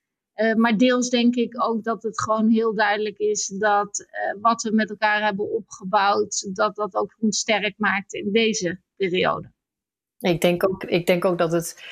maar 0.56 0.78
deels 0.78 1.10
denk 1.10 1.36
ik 1.36 1.64
ook 1.64 1.84
dat 1.84 2.04
het 2.04 2.22
gewoon 2.22 2.50
heel 2.50 2.76
duidelijk 2.76 3.18
is 3.18 3.48
dat 3.48 4.06
wat 4.42 4.62
we 4.62 4.72
met 4.72 4.90
elkaar 4.90 5.24
hebben 5.24 5.52
opgebouwd, 5.52 6.50
dat 6.54 6.76
dat 6.76 6.96
ook 6.96 7.16
ons 7.20 7.40
sterk 7.40 7.74
maakt 7.78 8.14
in 8.14 8.32
deze 8.32 8.82
periode. 8.96 9.52
Ik 10.20 10.42
denk 10.42 10.70
ook, 10.70 10.84
ik 10.84 11.06
denk 11.06 11.26
ook 11.26 11.38
dat 11.38 11.52
het 11.52 11.84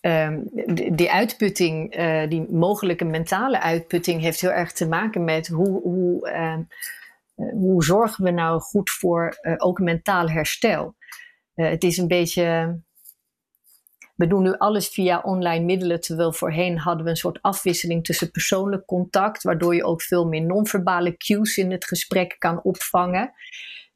Um, 0.00 0.48
die, 0.96 1.10
uitputting, 1.10 1.98
uh, 1.98 2.28
die 2.28 2.46
mogelijke 2.50 3.04
mentale 3.04 3.60
uitputting, 3.60 4.20
heeft 4.20 4.40
heel 4.40 4.50
erg 4.50 4.72
te 4.72 4.88
maken 4.88 5.24
met 5.24 5.48
hoe, 5.48 5.80
hoe, 5.82 6.30
uh, 6.30 6.58
hoe 7.52 7.84
zorgen 7.84 8.24
we 8.24 8.30
nou 8.30 8.60
goed 8.60 8.90
voor 8.90 9.38
uh, 9.42 9.54
ook 9.56 9.78
mentaal 9.78 10.28
herstel. 10.28 10.96
het 11.54 11.84
is 11.84 11.96
een 11.96 12.08
beetje. 12.08 12.78
We 14.14 14.26
doen 14.26 14.42
nu 14.42 14.54
alles 14.58 14.88
via 14.88 15.20
online 15.20 15.64
middelen, 15.64 16.00
terwijl 16.00 16.32
voorheen 16.32 16.78
hadden 16.78 17.04
we 17.04 17.10
een 17.10 17.16
soort 17.16 17.42
afwisseling 17.42 18.04
tussen 18.04 18.30
persoonlijk 18.30 18.86
contact, 18.86 19.42
waardoor 19.42 19.74
je 19.74 19.84
ook 19.84 20.02
veel 20.02 20.26
meer 20.26 20.42
non-verbale 20.42 21.16
cues 21.16 21.56
in 21.56 21.70
het 21.70 21.84
gesprek 21.84 22.36
kan 22.38 22.62
opvangen. 22.62 23.32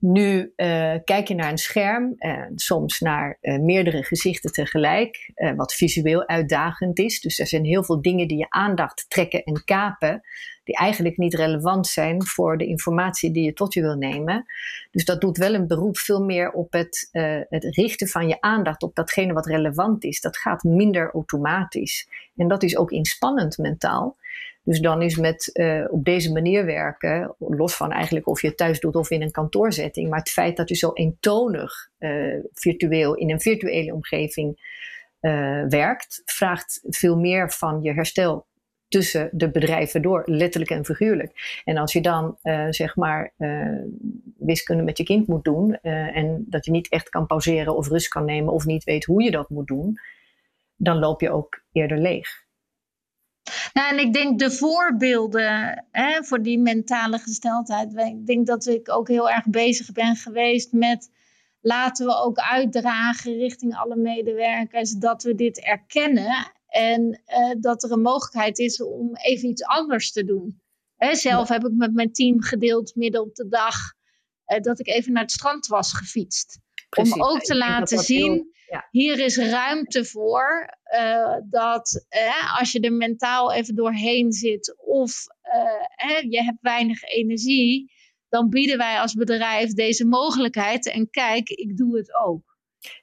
Nu 0.06 0.52
uh, 0.56 0.94
kijk 1.04 1.28
je 1.28 1.34
naar 1.34 1.50
een 1.50 1.58
scherm, 1.58 2.14
en 2.18 2.52
soms 2.54 3.00
naar 3.00 3.38
uh, 3.40 3.58
meerdere 3.58 4.02
gezichten 4.02 4.52
tegelijk, 4.52 5.32
uh, 5.37 5.52
wat 5.56 5.75
visueel 5.75 6.28
uitdagend 6.28 6.99
is. 6.99 7.20
Dus 7.20 7.38
er 7.38 7.46
zijn 7.46 7.64
heel 7.64 7.84
veel 7.84 8.02
dingen 8.02 8.28
die 8.28 8.38
je 8.38 8.50
aandacht 8.50 9.04
trekken 9.08 9.42
en 9.42 9.64
kapen, 9.64 10.20
die 10.64 10.76
eigenlijk 10.76 11.16
niet 11.16 11.34
relevant 11.34 11.87
zijn 11.87 12.26
voor 12.26 12.58
de 12.58 12.66
informatie 12.66 13.30
die 13.30 13.44
je 13.44 13.52
tot 13.52 13.75
je 13.75 13.80
wil 13.80 13.96
nemen. 13.96 14.44
Dus 14.90 15.04
dat 15.04 15.20
doet 15.20 15.37
wel 15.37 15.54
een 15.54 15.66
beroep 15.66 15.99
veel 15.99 16.25
meer 16.25 16.50
op 16.50 16.73
het, 16.73 17.08
het 17.49 17.64
richten 17.64 18.08
van 18.08 18.28
je 18.28 18.40
aandacht 18.40 18.82
op 18.82 18.94
datgene 18.94 19.32
wat 19.32 19.46
relevant 19.46 20.04
is. 20.04 20.20
Dat 20.20 20.37
gaat 20.37 20.62
minder 20.62 21.11
automatisch. 21.11 22.08
En 22.37 22.49
dat 22.49 22.62
is 22.62 22.76
ook 22.76 22.90
inspannend 22.90 23.58
mentaal. 23.58 24.16
Dus 24.64 24.80
dan 24.80 25.02
is 25.02 25.16
met 25.16 25.50
uh, 25.52 25.84
op 25.90 26.04
deze 26.04 26.32
manier 26.32 26.64
werken, 26.64 27.34
los 27.38 27.76
van 27.76 27.92
eigenlijk 27.92 28.26
of 28.26 28.40
je 28.42 28.48
het 28.48 28.56
thuis 28.56 28.80
doet 28.80 28.96
of 28.96 29.10
in 29.10 29.22
een 29.22 29.30
kantoorzetting, 29.30 30.10
maar 30.10 30.18
het 30.18 30.30
feit 30.30 30.56
dat 30.56 30.68
je 30.68 30.74
zo 30.74 30.90
eentonig 30.92 31.90
uh, 31.98 32.36
virtueel 32.52 33.14
in 33.14 33.30
een 33.30 33.40
virtuele 33.40 33.94
omgeving 33.94 34.72
uh, 35.20 35.64
werkt, 35.68 36.22
vraagt 36.24 36.80
veel 36.82 37.18
meer 37.18 37.50
van 37.50 37.82
je 37.82 37.92
herstel 37.92 38.46
tussen 38.88 39.28
de 39.32 39.50
bedrijven 39.50 40.02
door, 40.02 40.22
letterlijk 40.26 40.70
en 40.70 40.84
figuurlijk. 40.84 41.60
En 41.64 41.76
als 41.76 41.92
je 41.92 42.00
dan 42.00 42.38
zeg 42.70 42.96
maar 42.96 43.32
wiskunde 44.38 44.82
met 44.82 44.98
je 44.98 45.04
kind 45.04 45.26
moet 45.26 45.44
doen 45.44 45.78
en 45.80 46.44
dat 46.48 46.64
je 46.64 46.70
niet 46.70 46.88
echt 46.88 47.08
kan 47.08 47.26
pauzeren 47.26 47.76
of 47.76 47.88
rust 47.88 48.08
kan 48.08 48.24
nemen 48.24 48.52
of 48.52 48.64
niet 48.64 48.84
weet 48.84 49.04
hoe 49.04 49.22
je 49.22 49.30
dat 49.30 49.48
moet 49.48 49.66
doen, 49.66 49.98
dan 50.76 50.98
loop 50.98 51.20
je 51.20 51.30
ook 51.30 51.62
eerder 51.72 51.98
leeg. 51.98 52.43
Nou, 53.72 53.90
en 53.92 53.98
ik 53.98 54.12
denk 54.12 54.38
de 54.38 54.50
voorbeelden 54.50 55.84
hè, 55.90 56.24
voor 56.24 56.42
die 56.42 56.58
mentale 56.58 57.18
gesteldheid. 57.18 57.96
Ik 57.96 58.26
denk 58.26 58.46
dat 58.46 58.66
ik 58.66 58.90
ook 58.90 59.08
heel 59.08 59.30
erg 59.30 59.46
bezig 59.46 59.92
ben 59.92 60.16
geweest 60.16 60.72
met 60.72 61.10
laten 61.60 62.06
we 62.06 62.14
ook 62.14 62.38
uitdragen 62.38 63.36
richting 63.36 63.76
alle 63.76 63.96
medewerkers 63.96 64.92
dat 64.92 65.22
we 65.22 65.34
dit 65.34 65.60
erkennen 65.60 66.52
en 66.66 67.22
uh, 67.26 67.54
dat 67.60 67.82
er 67.82 67.92
een 67.92 68.02
mogelijkheid 68.02 68.58
is 68.58 68.82
om 68.82 69.16
even 69.16 69.48
iets 69.48 69.62
anders 69.62 70.12
te 70.12 70.24
doen. 70.24 70.60
Hè, 70.96 71.14
zelf 71.14 71.48
heb 71.48 71.64
ik 71.64 71.72
met 71.72 71.94
mijn 71.94 72.12
team 72.12 72.42
gedeeld 72.42 72.94
midden 72.94 73.20
op 73.20 73.34
de 73.34 73.48
dag 73.48 73.74
uh, 74.46 74.60
dat 74.60 74.78
ik 74.78 74.88
even 74.88 75.12
naar 75.12 75.22
het 75.22 75.32
strand 75.32 75.66
was 75.66 75.92
gefietst. 75.92 76.58
Om 76.96 77.22
ook 77.22 77.40
te 77.40 77.56
laten 77.56 77.98
zien, 77.98 78.52
ja. 78.68 78.88
hier 78.90 79.18
is 79.18 79.36
ruimte 79.36 80.04
voor 80.04 80.76
uh, 80.94 81.36
dat 81.50 82.06
uh, 82.10 82.58
als 82.58 82.72
je 82.72 82.80
er 82.80 82.92
mentaal 82.92 83.52
even 83.52 83.74
doorheen 83.74 84.32
zit 84.32 84.76
of 84.78 85.26
uh, 85.44 86.30
je 86.30 86.42
hebt 86.42 86.58
weinig 86.60 87.02
energie, 87.02 87.92
dan 88.28 88.48
bieden 88.48 88.78
wij 88.78 89.00
als 89.00 89.14
bedrijf 89.14 89.72
deze 89.72 90.06
mogelijkheid. 90.06 90.90
En 90.90 91.10
kijk, 91.10 91.48
ik 91.48 91.76
doe 91.76 91.96
het 91.96 92.14
ook. 92.24 92.53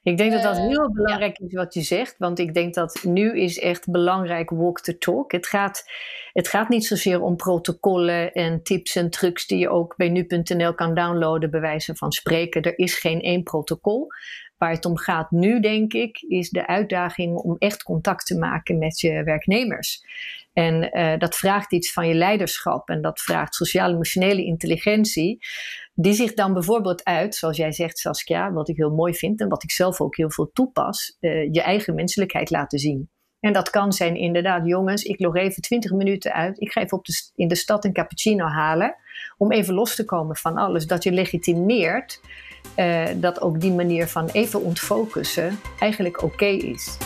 Ik 0.02 0.16
denk 0.16 0.32
dat 0.32 0.42
dat 0.42 0.58
heel 0.58 0.92
belangrijk 0.92 1.38
is 1.38 1.52
wat 1.52 1.74
je 1.74 1.82
zegt, 1.82 2.14
want 2.18 2.38
ik 2.38 2.54
denk 2.54 2.74
dat 2.74 3.02
nu 3.02 3.40
is 3.40 3.58
echt 3.58 3.90
belangrijk 3.90 4.50
walk 4.50 4.80
the 4.80 4.98
talk. 4.98 5.32
Het 5.32 5.46
gaat, 5.46 5.84
het 6.32 6.48
gaat 6.48 6.68
niet 6.68 6.86
zozeer 6.86 7.20
om 7.20 7.36
protocollen 7.36 8.32
en 8.32 8.62
tips 8.62 8.96
en 8.96 9.10
trucs 9.10 9.46
die 9.46 9.58
je 9.58 9.68
ook 9.68 9.96
bij 9.96 10.08
nu.nl 10.08 10.74
kan 10.74 10.94
downloaden, 10.94 11.50
bij 11.50 11.60
wijze 11.60 11.94
van 11.94 12.12
spreken. 12.12 12.62
Er 12.62 12.78
is 12.78 12.94
geen 12.94 13.20
één 13.20 13.42
protocol. 13.42 14.06
Waar 14.62 14.70
het 14.70 14.84
om 14.84 14.98
gaat 14.98 15.30
nu, 15.30 15.60
denk 15.60 15.92
ik, 15.92 16.20
is 16.20 16.50
de 16.50 16.66
uitdaging 16.66 17.36
om 17.36 17.56
echt 17.58 17.82
contact 17.82 18.26
te 18.26 18.38
maken 18.38 18.78
met 18.78 19.00
je 19.00 19.22
werknemers. 19.22 20.04
En 20.52 20.98
uh, 20.98 21.18
dat 21.18 21.36
vraagt 21.36 21.72
iets 21.72 21.92
van 21.92 22.08
je 22.08 22.14
leiderschap 22.14 22.88
en 22.88 23.02
dat 23.02 23.20
vraagt 23.20 23.54
sociaal-emotionele 23.54 24.44
intelligentie. 24.44 25.38
Die 25.94 26.12
zich 26.12 26.34
dan 26.34 26.52
bijvoorbeeld 26.52 27.04
uit, 27.04 27.34
zoals 27.34 27.56
jij 27.56 27.72
zegt, 27.72 27.98
Saskia, 27.98 28.52
wat 28.52 28.68
ik 28.68 28.76
heel 28.76 28.94
mooi 28.94 29.14
vind 29.14 29.40
en 29.40 29.48
wat 29.48 29.62
ik 29.62 29.70
zelf 29.70 30.00
ook 30.00 30.16
heel 30.16 30.30
veel 30.30 30.50
toepas, 30.52 31.16
uh, 31.20 31.52
je 31.52 31.62
eigen 31.62 31.94
menselijkheid 31.94 32.50
laten 32.50 32.78
zien. 32.78 33.10
En 33.40 33.52
dat 33.52 33.70
kan 33.70 33.92
zijn 33.92 34.16
inderdaad, 34.16 34.66
jongens, 34.66 35.02
ik 35.02 35.20
log 35.20 35.36
even 35.36 35.62
20 35.62 35.92
minuten 35.92 36.32
uit. 36.32 36.60
Ik 36.60 36.72
ga 36.72 36.80
even 36.80 36.98
op 36.98 37.04
de, 37.04 37.30
in 37.34 37.48
de 37.48 37.54
stad 37.54 37.84
een 37.84 37.92
cappuccino 37.92 38.46
halen. 38.46 38.96
Om 39.36 39.52
even 39.52 39.74
los 39.74 39.94
te 39.94 40.04
komen 40.04 40.36
van 40.36 40.56
alles. 40.56 40.86
Dat 40.86 41.02
je 41.02 41.12
legitimeert 41.12 42.20
uh, 42.76 43.04
dat 43.16 43.40
ook 43.40 43.60
die 43.60 43.72
manier 43.72 44.08
van 44.08 44.28
even 44.28 44.62
ontfocussen 44.62 45.60
eigenlijk 45.78 46.22
oké 46.22 46.46
is. 46.46 46.96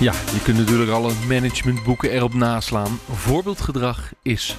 Ja, 0.00 0.12
je 0.12 0.40
kunt 0.42 0.56
natuurlijk 0.58 0.90
alle 0.90 1.12
managementboeken 1.28 2.10
erop 2.10 2.34
naslaan. 2.34 2.98
Voorbeeldgedrag 3.10 4.12
is 4.22 4.56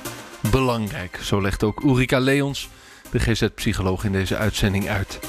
belangrijk. 0.52 1.20
Zo 1.22 1.42
legt 1.42 1.64
ook 1.64 1.84
Ulrika 1.84 2.20
Leons, 2.20 2.70
de 3.12 3.20
GZ-psycholoog, 3.20 4.04
in 4.04 4.12
deze 4.12 4.38
uitzending 4.38 4.90
uit. 4.90 5.20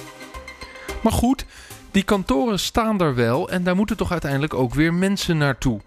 Maar 1.03 1.12
goed, 1.12 1.45
die 1.91 2.03
kantoren 2.03 2.59
staan 2.59 3.00
er 3.00 3.15
wel 3.15 3.50
en 3.50 3.65
daar 3.65 3.76
moeten 3.76 3.97
toch 3.97 4.12
uiteindelijk 4.12 4.55
ook 4.55 4.75
weer 4.75 4.95
mensen 4.95 5.38
naartoe. 5.38 5.81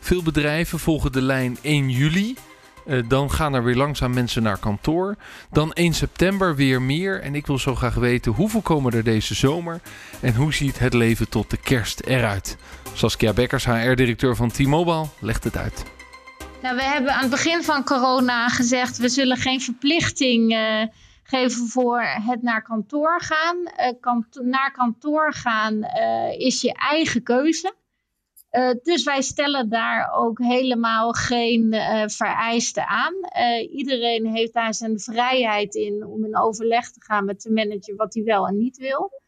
Veel 0.00 0.22
bedrijven 0.22 0.78
volgen 0.78 1.12
de 1.12 1.22
lijn 1.22 1.58
1 1.62 1.90
juli. 1.90 2.36
Uh, 2.86 3.02
dan 3.08 3.30
gaan 3.30 3.54
er 3.54 3.64
weer 3.64 3.76
langzaam 3.76 4.14
mensen 4.14 4.42
naar 4.42 4.58
kantoor. 4.58 5.16
Dan 5.50 5.72
1 5.72 5.92
september 5.92 6.54
weer 6.54 6.82
meer. 6.82 7.20
En 7.20 7.34
ik 7.34 7.46
wil 7.46 7.58
zo 7.58 7.74
graag 7.74 7.94
weten 7.94 8.32
hoeveel 8.32 8.60
komen 8.60 8.92
er 8.92 9.04
deze 9.04 9.34
zomer. 9.34 9.80
En 10.20 10.34
hoe 10.34 10.54
ziet 10.54 10.78
het 10.78 10.94
leven 10.94 11.28
tot 11.28 11.50
de 11.50 11.56
kerst 11.56 12.00
eruit? 12.00 12.56
Saskia 12.92 13.32
Bekkers, 13.32 13.64
HR-directeur 13.64 14.36
van 14.36 14.50
T-Mobile, 14.50 15.06
legt 15.20 15.44
het 15.44 15.56
uit. 15.56 15.84
Nou, 16.62 16.76
we 16.76 16.82
hebben 16.82 17.14
aan 17.14 17.20
het 17.20 17.30
begin 17.30 17.62
van 17.62 17.84
corona 17.84 18.48
gezegd: 18.48 18.96
we 18.96 19.08
zullen 19.08 19.36
geen 19.36 19.60
verplichting 19.60 20.52
uh, 20.52 20.82
geven 21.22 21.66
voor 21.68 22.02
het 22.02 22.42
naar 22.42 22.62
kantoor 22.62 23.20
gaan. 23.20 23.56
Uh, 24.06 24.44
naar 24.44 24.72
kantoor 24.72 25.32
gaan 25.32 25.82
is 26.38 26.60
je 26.60 26.72
eigen 26.72 27.22
keuze. 27.22 27.74
Dus 28.82 29.04
wij 29.04 29.22
stellen 29.22 29.68
daar 29.68 30.12
ook 30.12 30.38
helemaal 30.38 31.12
geen 31.12 31.74
vereisten 32.06 32.86
aan. 32.86 33.14
iedereen 33.70 34.26
heeft 34.26 34.52
daar 34.52 34.74
zijn 34.74 35.00
vrijheid 35.00 35.74
in 35.74 36.06
om 36.06 36.24
in 36.24 36.38
overleg 36.38 36.90
te 36.90 37.02
gaan 37.02 37.24
met 37.24 37.42
de 37.42 37.52
manager 37.52 37.96
wat 37.96 38.14
hij 38.14 38.22
wel 38.22 38.46
en 38.46 38.56
niet 38.56 38.76
wil. 38.76 39.20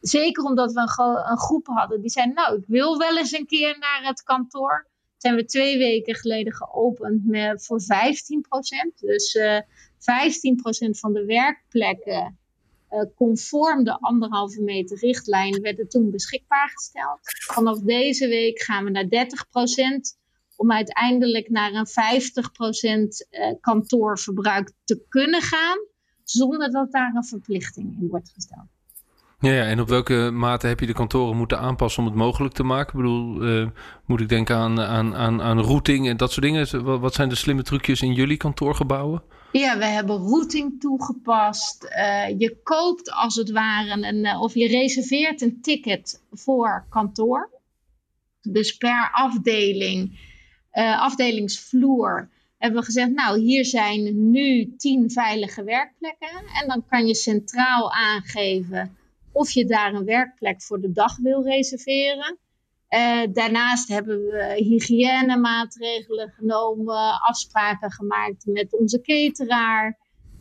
Zeker 0.00 0.44
omdat 0.44 0.72
we 0.72 0.80
een, 0.80 1.30
een 1.30 1.38
groep 1.38 1.66
hadden 1.66 2.00
die 2.00 2.10
zei: 2.10 2.32
Nou, 2.32 2.56
ik 2.56 2.64
wil 2.66 2.98
wel 2.98 3.18
eens 3.18 3.32
een 3.32 3.46
keer 3.46 3.76
naar 3.78 4.00
het 4.02 4.22
kantoor 4.22 4.88
zijn 5.18 5.34
we 5.34 5.44
twee 5.44 5.78
weken 5.78 6.14
geleden 6.14 6.52
geopend 6.52 7.26
met, 7.26 7.64
voor 7.64 7.80
15%. 7.80 7.84
Dus 9.00 9.34
uh, 9.34 9.56
eh, 9.56 9.62
15% 10.86 10.90
van 10.90 11.12
de 11.12 11.24
werkplekken 11.24 12.38
uh, 12.90 13.02
conform 13.16 13.84
de 13.84 14.00
anderhalve 14.00 14.62
meter 14.62 14.98
richtlijn 14.98 15.60
werden 15.60 15.88
toen 15.88 16.10
beschikbaar 16.10 16.70
gesteld. 16.74 17.18
Vanaf 17.52 17.78
deze 17.78 18.28
week 18.28 18.62
gaan 18.62 18.84
we 18.84 18.90
naar 18.90 19.04
30% 19.04 19.08
om 20.56 20.72
uiteindelijk 20.72 21.48
naar 21.48 21.72
een 21.72 21.86
50% 21.86 21.88
uh, 23.30 23.52
kantoorverbruik 23.60 24.72
te 24.84 25.04
kunnen 25.08 25.42
gaan, 25.42 25.78
zonder 26.22 26.70
dat 26.70 26.92
daar 26.92 27.14
een 27.14 27.24
verplichting 27.24 27.96
in 28.00 28.08
wordt 28.08 28.30
gesteld. 28.34 28.66
Ja, 29.40 29.52
ja, 29.52 29.64
en 29.64 29.80
op 29.80 29.88
welke 29.88 30.30
mate 30.32 30.66
heb 30.66 30.80
je 30.80 30.86
de 30.86 30.92
kantoren 30.92 31.36
moeten 31.36 31.58
aanpassen 31.58 32.02
om 32.02 32.08
het 32.08 32.18
mogelijk 32.18 32.54
te 32.54 32.62
maken? 32.62 32.88
Ik 32.88 33.04
bedoel, 33.04 33.48
uh, 33.48 33.68
moet 34.06 34.20
ik 34.20 34.28
denken 34.28 34.56
aan, 34.56 34.80
aan, 34.80 35.14
aan, 35.14 35.42
aan 35.42 35.60
routing 35.60 36.08
en 36.08 36.16
dat 36.16 36.32
soort 36.32 36.46
dingen? 36.46 37.00
Wat 37.00 37.14
zijn 37.14 37.28
de 37.28 37.34
slimme 37.34 37.62
trucjes 37.62 38.02
in 38.02 38.12
jullie 38.12 38.36
kantoorgebouwen? 38.36 39.22
Ja, 39.52 39.78
we 39.78 39.84
hebben 39.84 40.16
routing 40.16 40.80
toegepast. 40.80 41.84
Uh, 41.84 42.38
je 42.38 42.60
koopt 42.62 43.10
als 43.10 43.34
het 43.34 43.50
ware 43.50 44.06
een, 44.06 44.24
uh, 44.24 44.42
of 44.42 44.54
je 44.54 44.68
reserveert 44.68 45.40
een 45.40 45.60
ticket 45.60 46.22
voor 46.32 46.86
kantoor. 46.88 47.50
Dus 48.42 48.76
per 48.76 49.10
afdeling, 49.12 50.18
afdelingsvloer, 50.98 52.30
hebben 52.58 52.80
we 52.80 52.86
gezegd: 52.86 53.10
Nou, 53.10 53.38
hier 53.38 53.64
zijn 53.64 54.30
nu 54.30 54.74
tien 54.76 55.10
veilige 55.10 55.64
werkplekken. 55.64 56.42
En 56.60 56.68
dan 56.68 56.84
kan 56.88 57.06
je 57.06 57.14
centraal 57.14 57.92
aangeven 57.92 58.96
of 59.32 59.50
je 59.50 59.64
daar 59.64 59.94
een 59.94 60.04
werkplek 60.04 60.62
voor 60.62 60.80
de 60.80 60.92
dag 60.92 61.16
wil 61.16 61.42
reserveren. 61.42 62.38
Uh, 62.90 63.22
daarnaast 63.32 63.88
hebben 63.88 64.18
we 64.18 64.52
hygiënemaatregelen 64.56 66.30
genomen, 66.30 67.20
afspraken 67.20 67.90
gemaakt 67.90 68.46
met 68.46 68.78
onze 68.78 69.00
cateraar. 69.00 69.98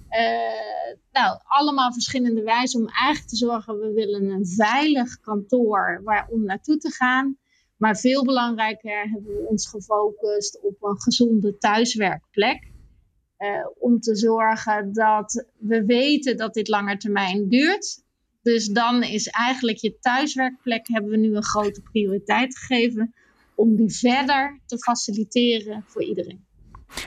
Uh, 0.10 0.98
nou, 1.12 1.40
allemaal 1.44 1.94
verschillende 1.94 2.44
wijzen 2.44 2.80
om 2.80 2.88
eigenlijk 2.88 3.30
te 3.30 3.36
zorgen, 3.36 3.80
we 3.80 3.94
willen 3.94 4.30
een 4.30 4.48
veilig 4.48 5.20
kantoor 5.20 6.02
waar, 6.04 6.28
om 6.30 6.44
naartoe 6.44 6.78
te 6.78 6.92
gaan. 6.92 7.38
Maar 7.78 7.98
veel 7.98 8.24
belangrijker 8.24 9.10
hebben 9.10 9.36
we 9.36 9.48
ons 9.48 9.70
gefocust 9.70 10.62
op 10.62 10.84
een 10.84 11.02
gezonde 11.02 11.58
thuiswerkplek. 11.58 12.72
Uh, 13.40 13.68
om 13.80 14.00
te 14.00 14.16
zorgen 14.16 14.94
dat 14.94 15.46
we 15.58 15.86
weten 15.86 16.38
dat 16.38 16.54
dit 16.54 16.68
langer 16.68 17.00
termijn 17.00 17.50
duurt. 17.50 18.06
Dus 18.54 18.68
dan 18.68 19.04
is 19.04 19.28
eigenlijk 19.28 19.78
je 19.78 19.98
thuiswerkplek, 20.00 20.88
hebben 20.88 21.12
we 21.12 21.18
nu 21.18 21.36
een 21.36 21.44
grote 21.44 21.82
prioriteit 21.82 22.58
gegeven 22.58 23.14
om 23.56 23.76
die 23.76 23.92
verder 23.92 24.60
te 24.66 24.78
faciliteren 24.78 25.84
voor 25.88 26.04
iedereen. 26.04 26.46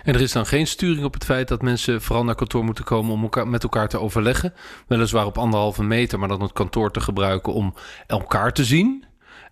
En 0.02 0.14
er 0.14 0.20
is 0.20 0.32
dan 0.32 0.46
geen 0.46 0.66
sturing 0.66 1.04
op 1.04 1.14
het 1.14 1.24
feit 1.24 1.48
dat 1.48 1.62
mensen 1.62 2.02
vooral 2.02 2.24
naar 2.24 2.34
kantoor 2.34 2.64
moeten 2.64 2.84
komen 2.84 3.12
om 3.12 3.22
elkaar, 3.22 3.48
met 3.48 3.62
elkaar 3.62 3.88
te 3.88 3.98
overleggen. 3.98 4.52
Weliswaar 4.86 5.26
op 5.26 5.38
anderhalve 5.38 5.82
meter, 5.82 6.18
maar 6.18 6.28
dan 6.28 6.42
het 6.42 6.52
kantoor 6.52 6.92
te 6.92 7.00
gebruiken 7.00 7.52
om 7.52 7.74
elkaar 8.06 8.52
te 8.52 8.64
zien. 8.64 9.04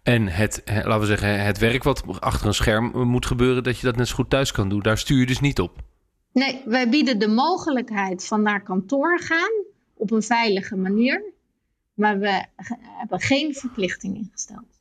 En 0.02 0.26
het, 0.26 0.62
laten 0.64 1.00
we 1.00 1.06
zeggen, 1.06 1.44
het 1.44 1.58
werk 1.58 1.82
wat 1.82 2.20
achter 2.20 2.46
een 2.46 2.54
scherm 2.54 3.08
moet 3.08 3.26
gebeuren, 3.26 3.62
dat 3.62 3.78
je 3.78 3.86
dat 3.86 3.96
net 3.96 4.08
zo 4.08 4.14
goed 4.14 4.30
thuis 4.30 4.52
kan 4.52 4.68
doen. 4.68 4.80
Daar 4.80 4.98
stuur 4.98 5.18
je 5.18 5.26
dus 5.26 5.40
niet 5.40 5.60
op. 5.60 5.82
Nee, 6.32 6.62
wij 6.64 6.88
bieden 6.88 7.18
de 7.18 7.28
mogelijkheid 7.28 8.26
van 8.26 8.42
naar 8.42 8.62
kantoor 8.62 9.20
gaan 9.20 9.64
op 9.94 10.10
een 10.10 10.22
veilige 10.22 10.76
manier. 10.76 11.36
Maar 11.98 12.18
we 12.18 12.44
hebben 12.98 13.20
geen 13.20 13.54
verplichting 13.54 14.16
ingesteld. 14.16 14.77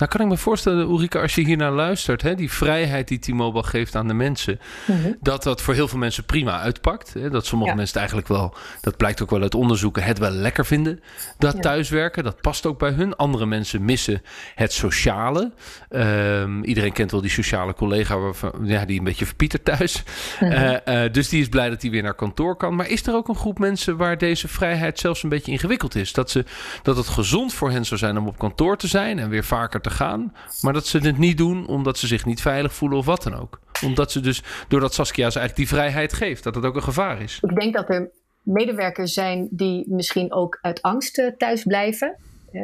Nou 0.00 0.12
kan 0.12 0.20
ik 0.20 0.26
me 0.26 0.36
voorstellen, 0.36 0.88
Ulrike, 0.88 1.18
als 1.18 1.34
je 1.34 1.44
hier 1.44 1.56
naar 1.56 1.72
luistert, 1.72 2.22
hè, 2.22 2.34
die 2.34 2.52
vrijheid 2.52 3.08
die 3.08 3.18
T-Mobile 3.18 3.64
geeft 3.64 3.96
aan 3.96 4.08
de 4.08 4.14
mensen, 4.14 4.60
mhm. 4.86 5.12
dat 5.20 5.42
dat 5.42 5.62
voor 5.62 5.74
heel 5.74 5.88
veel 5.88 5.98
mensen 5.98 6.24
prima 6.24 6.60
uitpakt. 6.60 7.14
Hè? 7.14 7.30
Dat 7.30 7.46
sommige 7.46 7.74
mensen 7.74 7.88
het 7.88 7.96
eigenlijk 7.96 8.28
wel, 8.28 8.54
dat 8.80 8.96
blijkt 8.96 9.22
ook 9.22 9.30
wel 9.30 9.42
uit 9.42 9.54
onderzoeken, 9.54 10.02
het 10.02 10.18
wel 10.18 10.30
lekker 10.30 10.66
vinden. 10.66 11.00
Dat 11.38 11.62
thuiswerken, 11.62 12.24
dat 12.24 12.40
past 12.40 12.66
ook 12.66 12.78
bij 12.78 12.90
hun. 12.90 13.16
Andere 13.16 13.46
mensen 13.46 13.84
missen 13.84 14.22
het 14.54 14.72
sociale. 14.72 15.52
Um, 15.90 16.64
iedereen 16.64 16.92
kent 16.92 17.10
wel 17.10 17.20
die 17.20 17.30
sociale 17.30 17.74
collega 17.74 18.18
waarvan, 18.18 18.52
ja, 18.62 18.84
die 18.84 18.98
een 18.98 19.04
beetje 19.04 19.26
verpietert 19.26 19.64
thuis. 19.64 20.02
Mhm. 20.40 20.52
Uh, 20.52 21.04
uh, 21.04 21.12
dus 21.12 21.28
die 21.28 21.40
is 21.40 21.48
blij 21.48 21.68
dat 21.68 21.82
hij 21.82 21.90
weer 21.90 22.02
naar 22.02 22.14
kantoor 22.14 22.56
kan. 22.56 22.74
Maar 22.74 22.88
is 22.88 23.06
er 23.06 23.14
ook 23.14 23.28
een 23.28 23.36
groep 23.36 23.58
mensen 23.58 23.96
waar 23.96 24.18
deze 24.18 24.48
vrijheid 24.48 24.98
zelfs 24.98 25.22
een 25.22 25.28
beetje 25.28 25.52
ingewikkeld 25.52 25.94
is? 25.94 26.12
Dat, 26.12 26.30
ze, 26.30 26.44
dat 26.82 26.96
het 26.96 27.08
gezond 27.08 27.54
voor 27.54 27.70
hen 27.70 27.86
zou 27.86 28.00
zijn 28.00 28.18
om 28.18 28.26
op 28.26 28.38
kantoor 28.38 28.76
te 28.76 28.86
zijn 28.86 29.18
en 29.18 29.28
weer 29.28 29.44
vaker 29.44 29.80
te 29.80 29.89
gaan. 29.90 30.34
Maar 30.60 30.72
dat 30.72 30.86
ze 30.86 30.98
het 30.98 31.18
niet 31.18 31.38
doen 31.38 31.66
omdat 31.66 31.98
ze 31.98 32.06
zich 32.06 32.24
niet 32.24 32.40
veilig 32.40 32.74
voelen 32.74 32.98
of 32.98 33.06
wat 33.06 33.22
dan 33.22 33.34
ook. 33.34 33.60
Omdat 33.84 34.12
ze 34.12 34.20
dus, 34.20 34.42
doordat 34.68 34.94
Saskia 34.94 35.30
ze 35.30 35.38
eigenlijk 35.38 35.68
die 35.68 35.78
vrijheid 35.78 36.12
geeft, 36.12 36.42
dat 36.42 36.54
het 36.54 36.64
ook 36.64 36.76
een 36.76 36.82
gevaar 36.82 37.22
is. 37.22 37.38
Ik 37.42 37.60
denk 37.60 37.74
dat 37.74 37.88
er 37.88 38.10
medewerkers 38.42 39.12
zijn 39.12 39.48
die 39.50 39.84
misschien 39.88 40.32
ook 40.32 40.58
uit 40.62 40.82
angst 40.82 41.18
eh, 41.18 41.26
thuis 41.38 41.62
blijven. 41.62 42.16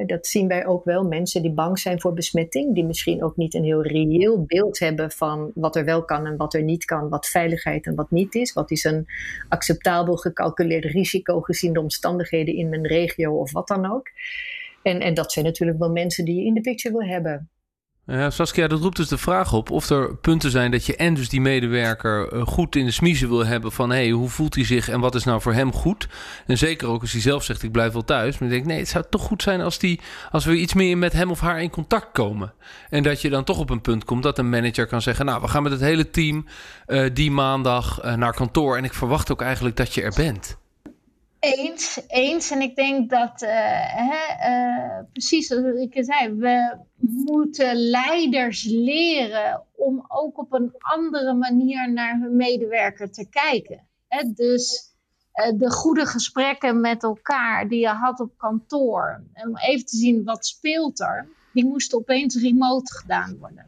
Dat 0.07 0.27
zien 0.27 0.49
wij 0.49 0.67
ook 0.67 0.85
wel. 0.85 1.05
Mensen 1.05 1.43
die 1.43 1.53
bang 1.53 1.79
zijn 1.79 2.01
voor 2.01 2.13
besmetting, 2.13 2.75
die 2.75 2.85
misschien 2.85 3.23
ook 3.23 3.37
niet 3.37 3.55
een 3.55 3.65
heel 3.65 3.83
reëel 3.83 4.45
beeld 4.47 4.79
hebben 4.79 5.11
van 5.11 5.51
wat 5.55 5.77
er 5.77 5.85
wel 5.85 6.05
kan 6.05 6.27
en 6.27 6.37
wat 6.37 6.55
er 6.55 6.63
niet 6.63 6.85
kan, 6.85 7.09
wat 7.09 7.27
veiligheid 7.27 7.87
en 7.87 7.95
wat 7.95 8.11
niet 8.11 8.35
is. 8.35 8.53
Wat 8.53 8.71
is 8.71 8.85
een 8.85 9.07
acceptabel 9.49 10.17
gecalculeerd 10.17 10.85
risico 10.85 11.41
gezien 11.41 11.73
de 11.73 11.81
omstandigheden 11.81 12.55
in 12.55 12.69
mijn 12.69 12.87
regio 12.87 13.33
of 13.33 13.53
wat 13.53 13.69
dan 13.69 13.93
ook. 13.93 14.11
En, 14.87 15.01
en 15.01 15.15
dat 15.15 15.33
zijn 15.33 15.45
natuurlijk 15.45 15.79
wel 15.79 15.91
mensen 15.91 16.25
die 16.25 16.35
je 16.35 16.45
in 16.45 16.55
de 16.55 16.61
picture 16.61 16.97
wil 16.97 17.07
hebben. 17.07 17.51
Ja, 18.07 18.31
Saskia, 18.31 18.67
dat 18.67 18.81
roept 18.81 18.97
dus 18.97 19.09
de 19.09 19.19
vraag 19.19 19.53
op 19.53 19.71
of 19.71 19.91
er 19.91 20.17
punten 20.17 20.51
zijn 20.51 20.71
dat 20.71 20.87
je 20.87 20.97
en 20.97 21.15
dus 21.15 21.29
die 21.29 21.41
medewerker 21.41 22.33
eh, 22.33 22.47
goed 22.47 22.77
in 22.77 22.85
de 22.85 22.91
smiezen 22.91 23.29
wil 23.29 23.47
hebben 23.47 23.73
van 23.73 23.91
hé, 23.91 23.97
hey, 23.97 24.11
hoe 24.11 24.29
voelt 24.29 24.55
hij 24.55 24.65
zich 24.65 24.89
en 24.89 25.01
wat 25.01 25.15
is 25.15 25.25
nou 25.25 25.41
voor 25.41 25.53
hem 25.53 25.73
goed? 25.73 26.09
En 26.47 26.59
zeker 26.59 26.89
ook 26.89 27.01
als 27.01 27.13
hij 27.13 27.21
zelf 27.21 27.45
zegt 27.45 27.63
ik 27.63 27.73
blijf 27.73 27.93
wel 27.93 28.05
thuis. 28.05 28.39
Maar 28.39 28.49
ik 28.49 28.55
denk 28.55 28.67
nee, 28.67 28.79
het 28.79 28.89
zou 28.89 29.05
toch 29.11 29.23
goed 29.23 29.43
zijn 29.43 29.61
als, 29.61 29.79
die, 29.79 30.01
als 30.31 30.45
we 30.45 30.57
iets 30.57 30.75
meer 30.75 30.99
met 30.99 31.13
hem 31.13 31.31
of 31.31 31.41
haar 31.41 31.63
in 31.63 31.71
contact 31.71 32.13
komen. 32.13 32.53
En 32.91 33.03
dat 33.03 33.21
je 33.21 33.31
dan 33.31 33.45
toch 33.45 33.59
op 33.59 33.71
een 33.71 33.81
punt 33.81 34.05
komt 34.05 34.23
dat 34.23 34.39
een 34.39 34.51
manager 34.51 34.87
kan 34.87 35.03
zeggen 35.03 35.25
nou, 35.25 35.41
we 35.41 35.49
gaan 35.49 35.63
met 35.63 35.73
het 35.73 35.81
hele 35.81 36.11
team 36.11 36.47
uh, 36.87 37.11
die 37.13 37.31
maandag 37.31 38.05
uh, 38.05 38.15
naar 38.15 38.35
kantoor 38.35 38.77
en 38.77 38.85
ik 38.85 38.95
verwacht 38.95 39.33
ook 39.33 39.43
eigenlijk 39.43 39.77
dat 39.77 39.95
je 39.95 40.03
er 40.03 40.15
bent. 40.17 40.59
Eens, 41.55 42.01
eens. 42.07 42.51
En 42.51 42.61
ik 42.61 42.77
denk 42.77 43.11
dat, 43.11 43.43
uh, 43.43 43.51
hè, 43.83 44.51
uh, 44.51 45.05
precies 45.13 45.47
zoals 45.47 45.81
ik 45.81 46.05
zei, 46.05 46.35
we 46.35 46.79
moeten 47.25 47.77
leiders 47.77 48.65
leren 48.65 49.65
om 49.77 50.05
ook 50.09 50.39
op 50.39 50.53
een 50.53 50.75
andere 50.79 51.35
manier 51.35 51.93
naar 51.93 52.21
hun 52.21 52.37
medewerker 52.37 53.11
te 53.13 53.29
kijken. 53.29 53.87
Hè? 54.09 54.33
Dus 54.33 54.95
uh, 55.35 55.59
de 55.59 55.71
goede 55.71 56.07
gesprekken 56.07 56.81
met 56.81 57.03
elkaar 57.03 57.69
die 57.69 57.81
je 57.81 57.89
had 57.89 58.21
op 58.21 58.39
kantoor, 58.39 59.23
om 59.35 59.57
even 59.57 59.87
te 59.87 59.97
zien 59.97 60.25
wat 60.25 60.47
speelt 60.47 61.01
er, 61.01 61.29
die 61.53 61.65
moesten 61.65 61.99
opeens 61.99 62.43
remote 62.43 62.93
gedaan 62.95 63.39
worden. 63.39 63.67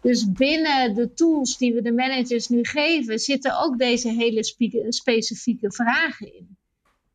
Dus 0.00 0.32
binnen 0.32 0.94
de 0.94 1.12
tools 1.12 1.56
die 1.56 1.74
we 1.74 1.82
de 1.82 1.92
managers 1.92 2.48
nu 2.48 2.64
geven, 2.64 3.18
zitten 3.18 3.58
ook 3.58 3.78
deze 3.78 4.08
hele 4.08 4.44
specifieke 4.88 5.72
vragen 5.72 6.34
in. 6.34 6.56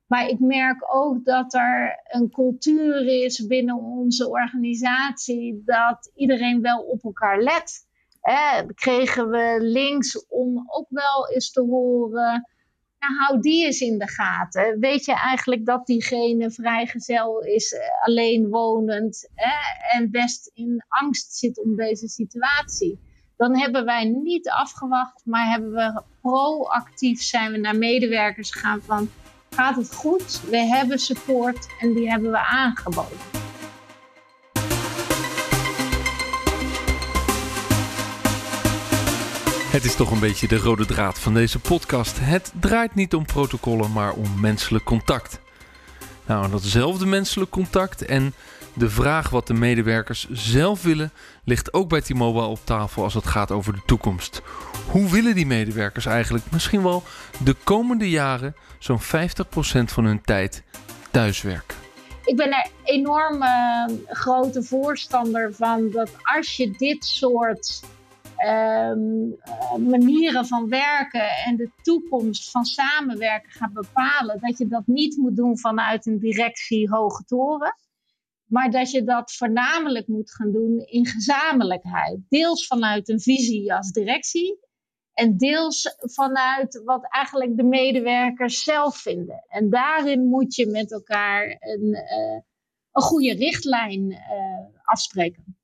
Maar 0.10 0.28
ik 0.28 0.40
merk 0.40 0.94
ook 0.96 1.26
dat 1.26 1.54
er 1.54 2.00
een 2.08 2.32
cultuur 2.32 3.24
is 3.24 3.46
binnen 3.46 3.76
onze 3.76 4.30
organisatie 4.30 5.62
dat 5.66 6.12
iedereen 6.16 6.62
wel 6.62 6.82
op 6.82 7.04
elkaar 7.04 7.42
let. 7.42 7.88
Eh, 8.22 8.60
kregen 8.76 9.30
we 9.30 9.58
links 9.60 10.26
om 10.28 10.64
ook 10.68 10.88
wel 10.90 11.30
eens 11.30 11.52
te 11.52 11.62
horen. 11.62 12.48
Nou, 13.00 13.14
hou 13.20 13.42
die 13.42 13.66
eens 13.66 13.80
in 13.80 13.98
de 13.98 14.08
gaten. 14.08 14.80
Weet 14.80 15.06
je 15.06 15.14
eigenlijk 15.14 15.66
dat 15.66 15.86
diegene 15.86 16.52
vrijgezel 16.52 17.40
is, 17.40 17.74
eh, 17.74 17.82
alleen 18.02 18.50
wonend 18.50 19.30
en 19.92 20.12
best 20.12 20.52
in 20.54 20.84
angst 20.88 21.36
zit 21.36 21.64
om 21.64 21.76
deze 21.76 22.08
situatie? 22.08 23.00
Dan 23.38 23.58
hebben 23.58 23.86
wij 23.86 24.06
niet 24.06 24.50
afgewacht, 24.50 25.26
maar 25.26 25.50
hebben 25.50 25.72
we 25.72 26.02
proactief 26.22 27.22
zijn 27.22 27.52
we 27.52 27.58
naar 27.58 27.78
medewerkers 27.78 28.52
gegaan 28.52 28.82
van 28.82 29.10
gaat 29.60 29.76
het 29.76 29.96
goed. 29.96 30.42
We 30.50 30.58
hebben 30.58 31.00
support 31.00 31.68
en 31.80 31.94
die 31.94 32.10
hebben 32.10 32.32
we 32.32 32.38
aangeboden. 32.38 33.18
Het 39.72 39.86
is 39.86 39.96
toch 39.96 40.12
een 40.12 40.20
beetje 40.20 40.48
de 40.48 40.58
rode 40.58 40.86
draad 40.86 41.20
van 41.20 41.34
deze 41.34 41.60
podcast. 41.60 42.20
Het 42.20 42.54
draait 42.60 42.96
niet 42.96 43.14
om 43.14 43.26
protocollen, 43.26 43.92
maar 43.92 44.14
om 44.14 44.40
menselijk 44.40 44.86
contact. 44.86 45.40
Nou, 46.26 46.50
datzelfde 46.50 47.06
menselijk 47.06 47.52
contact 47.52 48.06
en 48.06 48.34
de 48.80 48.90
vraag 48.90 49.30
wat 49.30 49.48
de 49.48 49.54
medewerkers 49.54 50.30
zelf 50.30 50.84
willen, 50.84 51.12
ligt 51.44 51.74
ook 51.74 51.90
bij 51.90 52.02
T-Mobile 52.02 52.46
op 52.46 52.60
tafel 52.64 53.04
als 53.04 53.14
het 53.14 53.28
gaat 53.28 53.52
over 53.52 53.74
de 53.74 53.82
toekomst. 53.86 54.42
Hoe 54.92 55.10
willen 55.10 55.36
die 55.36 55.46
medewerkers 55.46 56.06
eigenlijk 56.06 56.52
misschien 56.52 56.84
wel 56.84 57.04
de 57.44 57.56
komende 57.64 58.10
jaren 58.10 58.56
zo'n 58.80 59.02
50% 59.02 59.04
van 59.86 60.06
hun 60.06 60.22
tijd 60.22 60.64
thuiswerken? 61.12 61.78
Ik 62.26 62.36
ben 62.36 62.52
er 62.52 62.68
enorm 62.84 63.42
uh, 63.42 63.86
grote 64.08 64.64
voorstander 64.64 65.54
van 65.54 65.92
dat 65.92 66.10
als 66.24 66.58
je 66.58 66.72
dit 66.72 67.06
soort 67.06 67.84
um, 68.48 69.36
manieren 69.90 70.46
van 70.46 70.70
werken 70.70 71.30
en 71.46 71.56
de 71.56 71.70
toekomst 71.82 72.52
van 72.52 72.66
samenwerken 72.66 73.52
gaat 73.52 73.74
bepalen, 73.74 74.38
dat 74.42 74.58
je 74.58 74.68
dat 74.68 74.84
niet 74.86 75.18
moet 75.18 75.36
doen 75.36 75.58
vanuit 75.58 76.06
een 76.06 76.20
directie 76.20 76.90
hoge 76.90 77.24
toren. 77.24 77.76
Maar 78.50 78.72
dat 78.72 78.92
je 78.92 79.04
dat 79.04 79.34
voornamelijk 79.34 80.08
moet 80.08 80.34
gaan 80.34 80.52
doen 80.52 80.80
in 80.86 81.06
gezamenlijkheid. 81.06 82.20
Deels 82.30 82.68
vanuit 82.68 83.10
een 83.10 83.20
visie 83.20 83.74
als 83.74 83.92
directie. 83.92 84.60
En 85.14 85.38
deels 85.38 85.96
vanuit 86.00 86.82
wat 86.86 87.08
eigenlijk 87.10 87.58
de 87.58 87.64
medewerkers 87.64 88.64
zelf 88.64 88.98
vinden. 88.98 89.44
En 89.48 89.70
daarin 89.70 90.26
moet 90.26 90.56
je 90.56 90.68
met 90.68 90.92
elkaar 90.92 91.58
een, 91.60 91.88
uh, 91.88 92.40
een 92.92 93.02
goede 93.02 93.34
richtlijn 93.34 94.12
uh, 94.12 94.80
afspreken. 94.84 95.58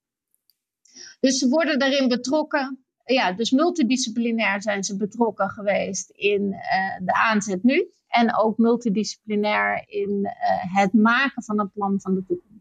Dus 1.19 1.37
ze 1.37 1.49
worden 1.49 1.79
daarin 1.79 2.07
betrokken. 2.07 2.85
Ja, 3.05 3.31
dus 3.31 3.51
multidisciplinair 3.51 4.61
zijn 4.61 4.83
ze 4.83 4.97
betrokken 4.97 5.49
geweest 5.49 6.09
in 6.09 6.41
uh, 6.41 7.05
de 7.05 7.13
aanzet 7.13 7.63
nu. 7.63 7.89
En 8.07 8.37
ook 8.37 8.57
multidisciplinair 8.57 9.83
in 9.87 10.29
het 10.73 10.93
maken 10.93 11.43
van 11.43 11.59
een 11.59 11.71
plan 11.71 12.01
van 12.01 12.15
de 12.15 12.25
toekomst. 12.25 12.54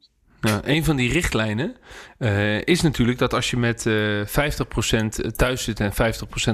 Een 0.62 0.84
van 0.84 0.96
die 0.96 1.12
richtlijnen 1.12 1.76
uh, 2.18 2.60
is 2.62 2.80
natuurlijk 2.80 3.18
dat 3.18 3.34
als 3.34 3.50
je 3.50 3.56
met 3.56 3.84
uh, 3.86 4.26
50% 4.26 4.26
thuis 5.36 5.64
zit 5.64 5.80
en 5.80 5.92
50% 5.92 5.96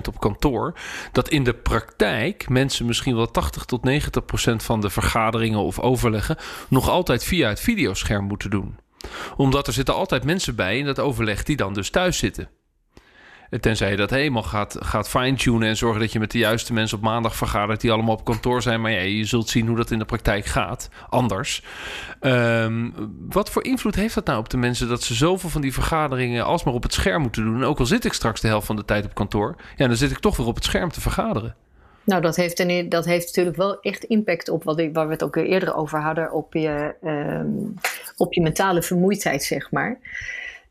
op 0.09 0.21
kantoor, 0.21 0.79
dat 1.13 1.29
in 1.29 1.45
de 1.45 1.55
praktijk 1.55 2.49
mensen 2.49 2.87
misschien 2.87 3.17
wel 3.17 3.31
80 3.31 3.65
tot 3.65 3.89
90% 3.89 4.57
van 4.57 4.81
de 4.81 4.91
vergaderingen 4.91 5.59
of 5.59 5.79
overleggen 5.79 6.37
nog 6.69 6.89
altijd 6.89 7.25
via 7.25 7.49
het 7.49 7.61
videoscherm 7.61 8.25
moeten 8.25 8.51
doen. 8.51 8.79
Omdat 9.37 9.67
er 9.67 9.73
zitten 9.73 9.95
altijd 9.95 10.25
mensen 10.25 10.55
bij 10.55 10.79
in 10.79 10.85
dat 10.85 10.99
overleg 10.99 11.43
die 11.43 11.57
dan 11.57 11.75
dus 11.75 11.91
thuis 11.91 12.19
zitten. 12.19 12.49
Tenzij 13.61 13.91
je 13.91 13.97
dat 13.97 14.11
helemaal 14.11 14.43
gaat, 14.43 14.77
gaat 14.81 15.09
fine-tunen 15.09 15.69
en 15.69 15.77
zorgen 15.77 16.01
dat 16.01 16.13
je 16.13 16.19
met 16.19 16.31
de 16.31 16.39
juiste 16.39 16.73
mensen 16.73 16.97
op 16.97 17.03
maandag 17.03 17.37
vergadert 17.37 17.81
die 17.81 17.93
allemaal 17.93 18.15
op 18.15 18.25
kantoor 18.25 18.63
zijn. 18.63 18.81
Maar 18.81 18.91
ja, 18.91 19.01
je 19.01 19.25
zult 19.25 19.49
zien 19.49 19.67
hoe 19.67 19.77
dat 19.77 19.91
in 19.91 19.99
de 19.99 20.05
praktijk 20.05 20.45
gaat. 20.47 20.91
Anders. 21.09 21.65
Um, 22.21 22.95
wat 23.29 23.51
voor 23.51 23.65
invloed 23.65 23.95
heeft 23.95 24.15
dat 24.15 24.27
nou 24.27 24.39
op 24.39 24.51
de 24.51 24.57
mensen 24.57 24.89
dat 24.89 25.03
ze 25.03 25.15
zoveel 25.15 25.51
van 25.51 25.61
die 25.61 25.73
vergaderingen 25.73 26.45
alsmaar 26.45 26.75
op 26.75 26.83
het 26.83 26.93
scherm 26.93 27.23
moeten 27.23 27.45
doen? 27.45 27.57
En 27.57 27.65
ook 27.65 27.79
al 27.79 27.87
zit 27.87 28.05
ik 28.05 28.13
straks 28.13 28.41
de 28.41 28.49
helft 28.49 28.67
van 28.67 28.77
de 28.77 28.85
tijd 28.85 29.05
op 29.05 29.15
kantoor, 29.15 29.57
ja, 29.77 29.87
dan 29.87 29.97
zit 29.97 30.11
ik 30.11 30.19
toch 30.19 30.37
weer 30.37 30.47
op 30.47 30.55
het 30.55 30.65
scherm 30.65 30.91
te 30.91 31.01
vergaderen. 31.01 31.55
Nou, 32.05 32.23
dat 32.23 32.37
heeft, 32.37 32.59
een, 32.59 32.89
dat 32.89 33.05
heeft 33.05 33.27
natuurlijk 33.27 33.57
wel 33.57 33.81
echt 33.81 34.05
impact 34.05 34.49
op 34.49 34.65
wat 34.65 34.79
ik, 34.79 34.95
waar 34.95 35.07
we 35.07 35.13
het 35.13 35.23
ook 35.23 35.37
eerder 35.37 35.75
over 35.75 36.01
hadden, 36.01 36.33
op 36.33 36.55
je, 36.55 36.95
um, 37.05 37.75
op 38.17 38.33
je 38.33 38.43
mentale 38.43 38.83
vermoeidheid, 38.83 39.43
zeg 39.43 39.71
maar. 39.71 39.99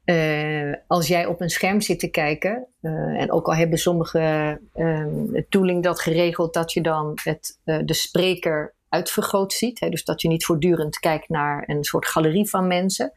Uh, 0.09 0.73
als 0.87 1.07
jij 1.07 1.25
op 1.25 1.41
een 1.41 1.49
scherm 1.49 1.81
zit 1.81 1.99
te 1.99 2.09
kijken, 2.09 2.67
uh, 2.81 3.21
en 3.21 3.31
ook 3.31 3.47
al 3.47 3.55
hebben 3.55 3.77
sommige 3.77 4.59
uh, 4.75 5.05
tooling 5.49 5.83
dat 5.83 6.01
geregeld 6.01 6.53
dat 6.53 6.73
je 6.73 6.81
dan 6.81 7.17
het, 7.23 7.59
uh, 7.65 7.79
de 7.85 7.93
spreker 7.93 8.75
uitvergroot 8.89 9.53
ziet. 9.53 9.79
Hè, 9.79 9.89
dus 9.89 10.03
dat 10.03 10.21
je 10.21 10.27
niet 10.27 10.45
voortdurend 10.45 10.99
kijkt 10.99 11.29
naar 11.29 11.63
een 11.67 11.83
soort 11.83 12.07
galerie 12.07 12.49
van 12.49 12.67
mensen. 12.67 13.13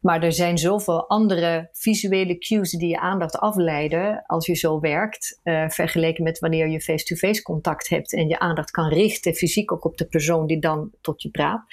Maar 0.00 0.22
er 0.22 0.32
zijn 0.32 0.58
zoveel 0.58 1.08
andere 1.08 1.68
visuele 1.72 2.38
cues 2.38 2.70
die 2.70 2.88
je 2.88 3.00
aandacht 3.00 3.38
afleiden 3.38 4.24
als 4.26 4.46
je 4.46 4.54
zo 4.54 4.80
werkt, 4.80 5.40
vergeleken 5.68 6.24
met 6.24 6.38
wanneer 6.38 6.68
je 6.68 6.80
face-to-face 6.80 7.26
-face 7.26 7.42
contact 7.42 7.88
hebt 7.88 8.12
en 8.12 8.28
je 8.28 8.38
aandacht 8.38 8.70
kan 8.70 8.88
richten, 8.88 9.34
fysiek 9.34 9.72
ook 9.72 9.84
op 9.84 9.96
de 9.96 10.06
persoon 10.06 10.46
die 10.46 10.58
dan 10.58 10.90
tot 11.00 11.22
je 11.22 11.30
praat, 11.30 11.64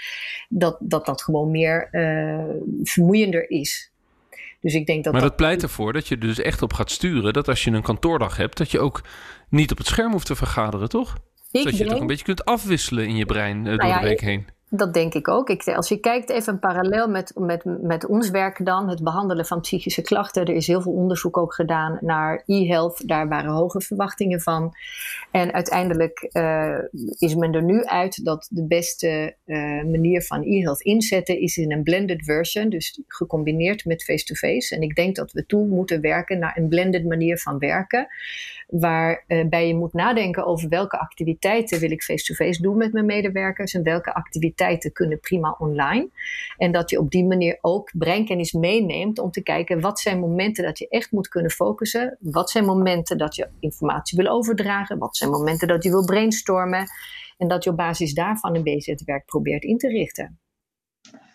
dat 0.49 0.77
dat, 0.79 1.05
dat 1.05 1.21
gewoon 1.21 1.51
meer 1.51 1.89
vermoeiender 2.83 3.49
is. 3.49 3.88
Dus 4.59 4.73
ik 4.73 4.85
denk 4.85 5.03
dat 5.03 5.13
maar 5.13 5.21
dat, 5.21 5.35
pleit 5.35 5.63
ervoor 5.63 5.93
dat 5.93 6.07
je 6.07 6.15
er 6.15 6.21
dus 6.21 6.39
echt 6.39 6.61
op 6.61 6.73
gaat 6.73 6.91
sturen 6.91 7.33
dat 7.33 7.47
als 7.47 7.63
je 7.63 7.71
een 7.71 7.81
kantoordag 7.81 8.37
hebt, 8.37 8.57
dat 8.57 8.71
je 8.71 8.79
ook 8.79 9.01
niet 9.49 9.71
op 9.71 9.77
het 9.77 9.87
scherm 9.87 10.11
hoeft 10.11 10.25
te 10.25 10.35
vergaderen, 10.35 10.89
toch? 10.89 11.17
Ik 11.51 11.63
dat 11.63 11.77
je 11.77 11.83
het 11.83 11.93
ook 11.93 12.01
een 12.01 12.07
beetje 12.07 12.25
kunt 12.25 12.45
afwisselen 12.45 13.07
in 13.07 13.15
je 13.15 13.25
brein 13.25 13.57
uh, 13.65 13.77
door 13.77 13.93
de 13.93 13.99
week 14.01 14.21
heen. 14.21 14.47
Dat 14.71 14.93
denk 14.93 15.13
ik 15.13 15.27
ook. 15.27 15.49
Ik, 15.49 15.67
als 15.67 15.89
je 15.89 15.97
kijkt 15.97 16.29
even 16.29 16.59
parallel 16.59 17.07
met, 17.07 17.31
met, 17.35 17.63
met 17.81 18.05
ons 18.05 18.29
werk 18.29 18.65
dan, 18.65 18.89
het 18.89 19.03
behandelen 19.03 19.45
van 19.45 19.61
psychische 19.61 20.01
klachten. 20.01 20.45
Er 20.45 20.55
is 20.55 20.67
heel 20.67 20.81
veel 20.81 20.91
onderzoek 20.91 21.37
ook 21.37 21.53
gedaan 21.53 21.97
naar 22.01 22.43
e-health. 22.45 23.07
Daar 23.07 23.27
waren 23.27 23.51
hoge 23.51 23.81
verwachtingen 23.81 24.41
van. 24.41 24.73
En 25.31 25.53
uiteindelijk 25.53 26.29
uh, 26.31 26.77
is 27.17 27.35
men 27.35 27.53
er 27.53 27.63
nu 27.63 27.83
uit 27.83 28.25
dat 28.25 28.47
de 28.51 28.65
beste 28.67 29.35
uh, 29.45 29.83
manier 29.83 30.21
van 30.21 30.43
e-health 30.43 30.81
inzetten 30.81 31.39
is 31.39 31.57
in 31.57 31.71
een 31.71 31.83
blended 31.83 32.23
version. 32.23 32.69
Dus 32.69 33.01
gecombineerd 33.07 33.85
met 33.85 34.03
face-to-face. 34.03 34.67
-face. 34.67 34.75
En 34.75 34.81
ik 34.81 34.95
denk 34.95 35.15
dat 35.15 35.31
we 35.31 35.45
toe 35.45 35.67
moeten 35.67 36.01
werken 36.01 36.39
naar 36.39 36.57
een 36.57 36.67
blended 36.67 37.05
manier 37.05 37.37
van 37.37 37.57
werken 37.57 38.07
waarbij 38.67 39.67
je 39.67 39.75
moet 39.75 39.93
nadenken 39.93 40.45
over 40.45 40.69
welke 40.69 40.99
activiteiten 40.99 41.79
wil 41.79 41.91
ik 41.91 42.03
face-to-face 42.03 42.61
doen 42.61 42.77
met 42.77 42.93
mijn 42.93 43.05
medewerkers 43.05 43.73
en 43.73 43.83
welke 43.83 44.13
activiteiten 44.13 44.57
kunnen 44.93 45.19
prima 45.19 45.55
online. 45.59 46.09
En 46.57 46.71
dat 46.71 46.89
je 46.89 46.99
op 46.99 47.11
die 47.11 47.25
manier 47.25 47.57
ook 47.61 47.91
breinkennis 47.97 48.51
meeneemt 48.51 49.19
om 49.19 49.31
te 49.31 49.43
kijken 49.43 49.81
wat 49.81 49.99
zijn 49.99 50.19
momenten 50.19 50.63
dat 50.63 50.79
je 50.79 50.87
echt 50.87 51.11
moet 51.11 51.27
kunnen 51.27 51.51
focussen, 51.51 52.17
wat 52.19 52.49
zijn 52.49 52.65
momenten 52.65 53.17
dat 53.17 53.35
je 53.35 53.49
informatie 53.59 54.17
wil 54.17 54.31
overdragen, 54.31 54.97
wat 54.97 55.17
zijn 55.17 55.29
momenten 55.29 55.67
dat 55.67 55.83
je 55.83 55.89
wil 55.89 56.05
brainstormen 56.05 56.87
en 57.37 57.47
dat 57.47 57.63
je 57.63 57.69
op 57.69 57.77
basis 57.77 58.13
daarvan 58.13 58.55
een 58.55 58.63
beetje 58.63 58.91
het 58.91 59.03
werk 59.03 59.25
probeert 59.25 59.63
in 59.63 59.77
te 59.77 59.87
richten. 59.87 60.39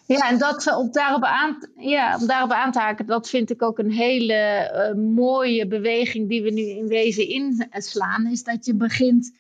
Ja, 0.07 0.31
en 0.31 0.39
dat, 0.39 0.77
op 0.77 0.93
daarop 0.93 1.23
aan, 1.23 1.59
ja, 1.77 2.19
om 2.21 2.27
daarop 2.27 2.51
aan 2.51 2.73
te 2.73 2.79
haken, 2.79 3.07
dat 3.07 3.29
vind 3.29 3.51
ik 3.51 3.63
ook 3.63 3.79
een 3.79 3.91
hele 3.91 4.71
uh, 4.95 5.03
mooie 5.15 5.67
beweging 5.67 6.29
die 6.29 6.43
we 6.43 6.51
nu 6.51 6.63
in 6.63 6.87
wezen 6.87 7.29
inslaan. 7.29 8.27
Is 8.27 8.43
dat 8.43 8.67
je 8.67 8.75
begint 8.75 9.33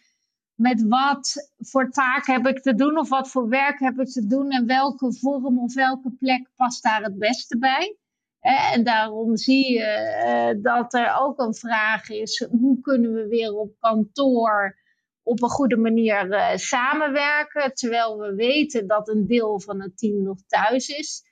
met 0.54 0.86
wat 0.88 1.52
voor 1.58 1.90
taak 1.90 2.26
heb 2.26 2.46
ik 2.46 2.62
te 2.62 2.74
doen 2.74 2.98
of 2.98 3.08
wat 3.08 3.28
voor 3.28 3.48
werk 3.48 3.78
heb 3.78 3.98
ik 3.98 4.08
te 4.08 4.26
doen 4.26 4.50
en 4.50 4.66
welke 4.66 5.12
vorm 5.12 5.58
of 5.58 5.74
welke 5.74 6.10
plek 6.18 6.50
past 6.56 6.82
daar 6.82 7.02
het 7.02 7.18
beste 7.18 7.58
bij. 7.58 7.96
En 8.40 8.84
daarom 8.84 9.36
zie 9.36 9.72
je 9.72 10.52
uh, 10.56 10.62
dat 10.62 10.94
er 10.94 11.16
ook 11.20 11.38
een 11.38 11.54
vraag 11.54 12.10
is: 12.10 12.46
hoe 12.50 12.80
kunnen 12.80 13.12
we 13.12 13.28
weer 13.28 13.52
op 13.52 13.74
kantoor 13.78 14.82
op 15.22 15.42
een 15.42 15.48
goede 15.48 15.76
manier 15.76 16.26
uh, 16.26 16.56
samenwerken, 16.56 17.74
terwijl 17.74 18.18
we 18.18 18.34
weten 18.34 18.86
dat 18.86 19.08
een 19.08 19.26
deel 19.26 19.60
van 19.60 19.80
het 19.80 19.98
team 19.98 20.22
nog 20.22 20.38
thuis 20.46 20.88
is. 20.88 21.24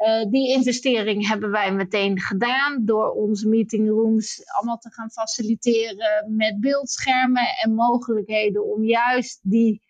Uh, 0.00 0.30
die 0.30 0.48
investering 0.48 1.28
hebben 1.28 1.50
wij 1.50 1.72
meteen 1.72 2.20
gedaan 2.20 2.84
door 2.84 3.10
onze 3.10 3.48
meetingrooms 3.48 4.42
allemaal 4.46 4.78
te 4.78 4.92
gaan 4.92 5.10
faciliteren 5.10 6.36
met 6.36 6.60
beeldschermen 6.60 7.56
en 7.62 7.74
mogelijkheden 7.74 8.72
om 8.72 8.84
juist 8.84 9.40
die 9.42 9.82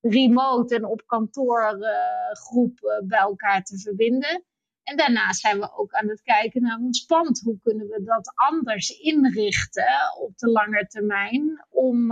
remote 0.00 0.74
en 0.74 0.84
op 0.84 1.02
kantoor 1.06 1.78
uh, 1.80 1.88
groep 2.32 3.02
bij 3.04 3.18
elkaar 3.18 3.62
te 3.62 3.78
verbinden. 3.78 4.44
En 4.82 4.96
daarnaast 4.96 5.40
zijn 5.40 5.58
we 5.58 5.76
ook 5.76 5.92
aan 5.92 6.08
het 6.08 6.22
kijken 6.22 6.62
naar 6.62 6.78
ons 6.78 7.04
pand. 7.04 7.40
Hoe 7.40 7.58
kunnen 7.62 7.86
we 7.86 8.02
dat 8.02 8.32
anders 8.34 8.90
inrichten 8.90 10.16
op 10.20 10.38
de 10.38 10.50
lange 10.50 10.86
termijn 10.86 11.66
om 11.70 12.08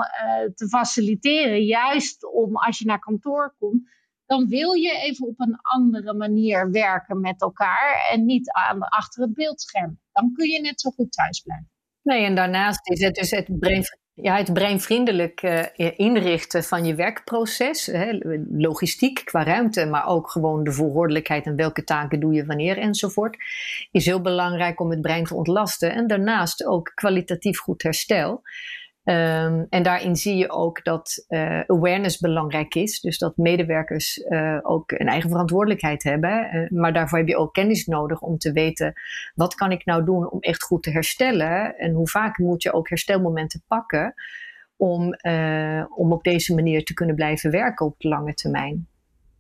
te 0.54 0.68
faciliteren? 0.68 1.64
Juist 1.64 2.32
om 2.32 2.56
als 2.56 2.78
je 2.78 2.84
naar 2.84 2.98
kantoor 2.98 3.54
komt, 3.58 3.88
dan 4.26 4.48
wil 4.48 4.72
je 4.72 4.92
even 4.92 5.26
op 5.26 5.40
een 5.40 5.58
andere 5.60 6.14
manier 6.14 6.70
werken 6.70 7.20
met 7.20 7.40
elkaar 7.40 8.08
en 8.10 8.24
niet 8.24 8.50
aan, 8.50 8.80
achter 8.80 9.22
het 9.22 9.34
beeldscherm. 9.34 10.00
Dan 10.12 10.32
kun 10.32 10.48
je 10.48 10.60
net 10.60 10.80
zo 10.80 10.90
goed 10.90 11.12
thuis 11.12 11.40
blijven. 11.40 11.70
Nee, 12.02 12.24
en 12.24 12.34
daarnaast 12.34 12.90
is 12.90 13.00
het 13.00 13.14
dus 13.14 13.30
het 13.30 13.58
brain 13.58 13.84
ja, 14.14 14.36
het 14.36 14.52
breinvriendelijk 14.52 15.42
uh, 15.42 15.64
inrichten 15.96 16.64
van 16.64 16.84
je 16.84 16.94
werkproces, 16.94 17.90
logistiek 18.50 19.22
qua 19.24 19.44
ruimte, 19.44 19.86
maar 19.86 20.06
ook 20.06 20.30
gewoon 20.30 20.64
de 20.64 20.72
volgordelijkheid 20.72 21.46
en 21.46 21.56
welke 21.56 21.84
taken 21.84 22.20
doe 22.20 22.32
je 22.32 22.46
wanneer 22.46 22.78
enzovoort, 22.78 23.36
is 23.90 24.04
heel 24.04 24.20
belangrijk 24.20 24.80
om 24.80 24.90
het 24.90 25.00
brein 25.00 25.24
te 25.24 25.34
ontlasten. 25.34 25.92
En 25.92 26.06
daarnaast 26.06 26.64
ook 26.64 26.92
kwalitatief 26.94 27.58
goed 27.58 27.82
herstel. 27.82 28.42
Um, 29.04 29.66
en 29.68 29.82
daarin 29.82 30.16
zie 30.16 30.36
je 30.36 30.50
ook 30.50 30.84
dat 30.84 31.24
uh, 31.28 31.60
awareness 31.66 32.18
belangrijk 32.18 32.74
is. 32.74 33.00
Dus 33.00 33.18
dat 33.18 33.36
medewerkers 33.36 34.18
uh, 34.18 34.58
ook 34.62 34.92
een 34.92 35.08
eigen 35.08 35.30
verantwoordelijkheid 35.30 36.02
hebben. 36.02 36.56
Uh, 36.56 36.80
maar 36.80 36.92
daarvoor 36.92 37.18
heb 37.18 37.28
je 37.28 37.36
ook 37.36 37.52
kennis 37.52 37.86
nodig 37.86 38.20
om 38.20 38.38
te 38.38 38.52
weten 38.52 38.92
wat 39.34 39.54
kan 39.54 39.72
ik 39.72 39.84
nou 39.84 40.04
doen 40.04 40.30
om 40.30 40.40
echt 40.40 40.62
goed 40.62 40.82
te 40.82 40.90
herstellen. 40.90 41.78
En 41.78 41.92
hoe 41.92 42.08
vaak 42.08 42.38
moet 42.38 42.62
je 42.62 42.72
ook 42.72 42.88
herstelmomenten 42.88 43.62
pakken 43.66 44.14
om, 44.76 45.14
om 45.96 46.12
op 46.12 46.24
deze 46.24 46.54
manier 46.54 46.84
te 46.84 46.94
kunnen 46.94 47.14
blijven 47.14 47.50
werken 47.50 47.86
op 47.86 47.94
de 47.98 48.08
lange 48.08 48.34
termijn. 48.34 48.88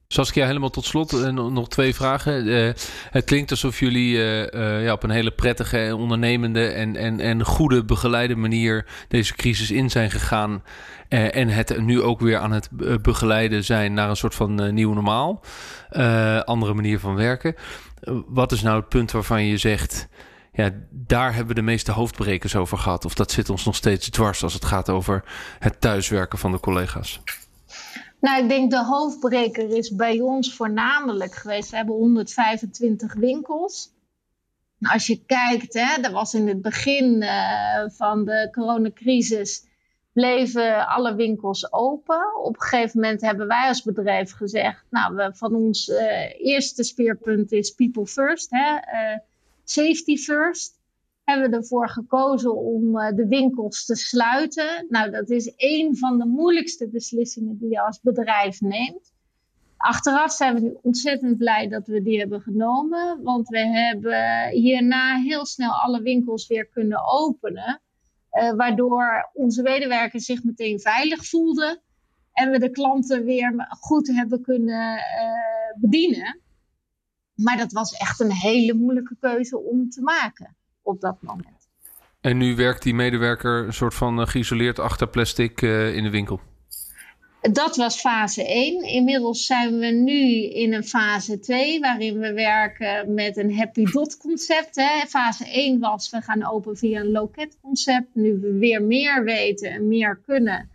Saskia, 0.08 0.46
helemaal 0.46 0.70
tot 0.70 0.84
slot 0.84 1.12
uh, 1.12 1.28
nog 1.28 1.68
twee 1.68 1.94
vragen. 1.94 2.46
Uh, 2.46 2.72
het 3.10 3.24
klinkt 3.24 3.50
alsof 3.50 3.80
jullie 3.80 4.14
uh, 4.14 4.84
ja, 4.84 4.92
op 4.92 5.02
een 5.02 5.10
hele 5.10 5.30
prettige, 5.30 5.96
ondernemende 5.96 6.66
en, 6.66 6.96
en, 6.96 7.20
en 7.20 7.44
goede 7.44 7.84
begeleide 7.84 8.36
manier 8.36 8.86
deze 9.08 9.34
crisis 9.34 9.70
in 9.70 9.90
zijn 9.90 10.10
gegaan. 10.10 10.62
en 11.08 11.48
het 11.48 11.80
nu 11.80 12.02
ook 12.02 12.20
weer 12.20 12.38
aan 12.38 12.52
het 12.52 12.68
begeleiden 13.02 13.64
zijn 13.64 13.94
naar 13.94 14.08
een 14.08 14.16
soort 14.16 14.34
van 14.34 14.74
nieuw 14.74 14.92
normaal. 14.92 15.44
andere 16.44 16.74
manier 16.74 16.98
van 16.98 17.14
werken. 17.14 17.54
wat 18.26 18.52
is 18.52 18.62
nou 18.62 18.76
het 18.76 18.88
punt 18.88 19.10
waarvan 19.10 19.46
je 19.46 19.56
zegt. 19.56 20.08
Ja, 20.52 20.70
daar 20.90 21.30
hebben 21.30 21.54
we 21.54 21.60
de 21.60 21.66
meeste 21.66 21.92
hoofdbrekers 21.92 22.56
over 22.56 22.78
gehad. 22.78 23.04
Of 23.04 23.14
dat 23.14 23.30
zit 23.30 23.50
ons 23.50 23.64
nog 23.64 23.76
steeds 23.76 24.08
dwars 24.08 24.42
als 24.42 24.54
het 24.54 24.64
gaat 24.64 24.90
over 24.90 25.24
het 25.58 25.80
thuiswerken 25.80 26.38
van 26.38 26.52
de 26.52 26.60
collega's. 26.60 27.20
Nou, 28.24 28.42
ik 28.42 28.48
denk 28.48 28.70
de 28.70 28.84
hoofdbreker 28.84 29.76
is 29.76 29.94
bij 29.94 30.20
ons 30.20 30.54
voornamelijk 30.54 31.34
geweest. 31.34 31.70
We 31.70 31.76
hebben 31.76 31.94
125 31.94 33.14
winkels. 33.14 33.92
Als 34.80 35.06
je 35.06 35.24
kijkt, 35.26 35.74
hè, 35.74 36.02
dat 36.02 36.12
was 36.12 36.34
in 36.34 36.48
het 36.48 36.62
begin 36.62 37.22
uh, 37.22 37.84
van 37.88 38.24
de 38.24 38.48
coronacrisis, 38.52 39.64
bleven 40.12 40.86
alle 40.86 41.14
winkels 41.14 41.72
open. 41.72 42.42
Op 42.42 42.54
een 42.54 42.62
gegeven 42.62 43.00
moment 43.00 43.20
hebben 43.20 43.46
wij 43.46 43.68
als 43.68 43.82
bedrijf 43.82 44.32
gezegd, 44.32 44.84
nou, 44.90 45.14
we, 45.14 45.30
van 45.34 45.54
ons 45.54 45.88
uh, 45.88 46.40
eerste 46.40 46.82
speerpunt 46.82 47.52
is 47.52 47.70
people 47.70 48.06
first, 48.06 48.50
hè, 48.50 48.74
uh, 48.74 49.18
safety 49.64 50.16
first 50.16 50.78
hebben 51.24 51.50
we 51.50 51.56
ervoor 51.56 51.88
gekozen 51.88 52.56
om 52.56 52.96
uh, 52.96 53.08
de 53.08 53.26
winkels 53.26 53.84
te 53.84 53.94
sluiten. 53.94 54.86
Nou, 54.88 55.10
dat 55.10 55.30
is 55.30 55.52
een 55.56 55.96
van 55.96 56.18
de 56.18 56.26
moeilijkste 56.26 56.88
beslissingen 56.88 57.58
die 57.58 57.70
je 57.70 57.80
als 57.80 58.00
bedrijf 58.00 58.60
neemt. 58.60 59.12
Achteraf 59.76 60.32
zijn 60.32 60.54
we 60.54 60.60
nu 60.60 60.78
ontzettend 60.82 61.38
blij 61.38 61.68
dat 61.68 61.86
we 61.86 62.02
die 62.02 62.18
hebben 62.18 62.40
genomen, 62.40 63.22
want 63.22 63.48
we 63.48 63.58
hebben 63.58 64.48
hierna 64.48 65.16
heel 65.16 65.46
snel 65.46 65.72
alle 65.72 66.02
winkels 66.02 66.46
weer 66.46 66.68
kunnen 66.68 67.06
openen, 67.06 67.80
uh, 68.32 68.52
waardoor 68.52 69.30
onze 69.32 69.62
medewerkers 69.62 70.24
zich 70.24 70.44
meteen 70.44 70.80
veilig 70.80 71.26
voelden 71.26 71.80
en 72.32 72.50
we 72.50 72.58
de 72.58 72.70
klanten 72.70 73.24
weer 73.24 73.66
goed 73.80 74.06
hebben 74.08 74.42
kunnen 74.42 74.96
uh, 74.96 75.80
bedienen. 75.80 76.40
Maar 77.34 77.56
dat 77.56 77.72
was 77.72 77.92
echt 77.92 78.20
een 78.20 78.32
hele 78.32 78.74
moeilijke 78.74 79.16
keuze 79.20 79.58
om 79.58 79.90
te 79.90 80.02
maken 80.02 80.56
op 80.84 81.00
dat 81.00 81.16
moment. 81.20 81.68
En 82.20 82.36
nu 82.36 82.56
werkt 82.56 82.82
die 82.82 82.94
medewerker 82.94 83.66
een 83.66 83.72
soort 83.72 83.94
van 83.94 84.20
uh, 84.20 84.26
geïsoleerd 84.26 84.78
achter 84.78 85.08
plastic 85.08 85.62
uh, 85.62 85.96
in 85.96 86.02
de 86.02 86.10
winkel? 86.10 86.40
Dat 87.52 87.76
was 87.76 88.00
fase 88.00 88.46
1. 88.46 88.82
Inmiddels 88.82 89.46
zijn 89.46 89.78
we 89.78 89.86
nu 89.86 90.44
in 90.44 90.72
een 90.72 90.84
fase 90.84 91.38
2, 91.38 91.80
waarin 91.80 92.18
we 92.18 92.32
werken 92.32 93.14
met 93.14 93.36
een 93.36 93.56
happy 93.56 93.84
dot 93.84 94.16
concept. 94.16 94.76
Hè. 94.76 95.06
Fase 95.06 95.44
1 95.44 95.80
was, 95.80 96.10
we 96.10 96.20
gaan 96.20 96.46
open 96.46 96.76
via 96.76 97.00
een 97.00 97.10
loket 97.10 97.58
concept. 97.60 98.14
Nu 98.14 98.38
we 98.40 98.52
weer 98.52 98.82
meer 98.82 99.24
weten 99.24 99.70
en 99.70 99.88
meer 99.88 100.20
kunnen. 100.26 100.70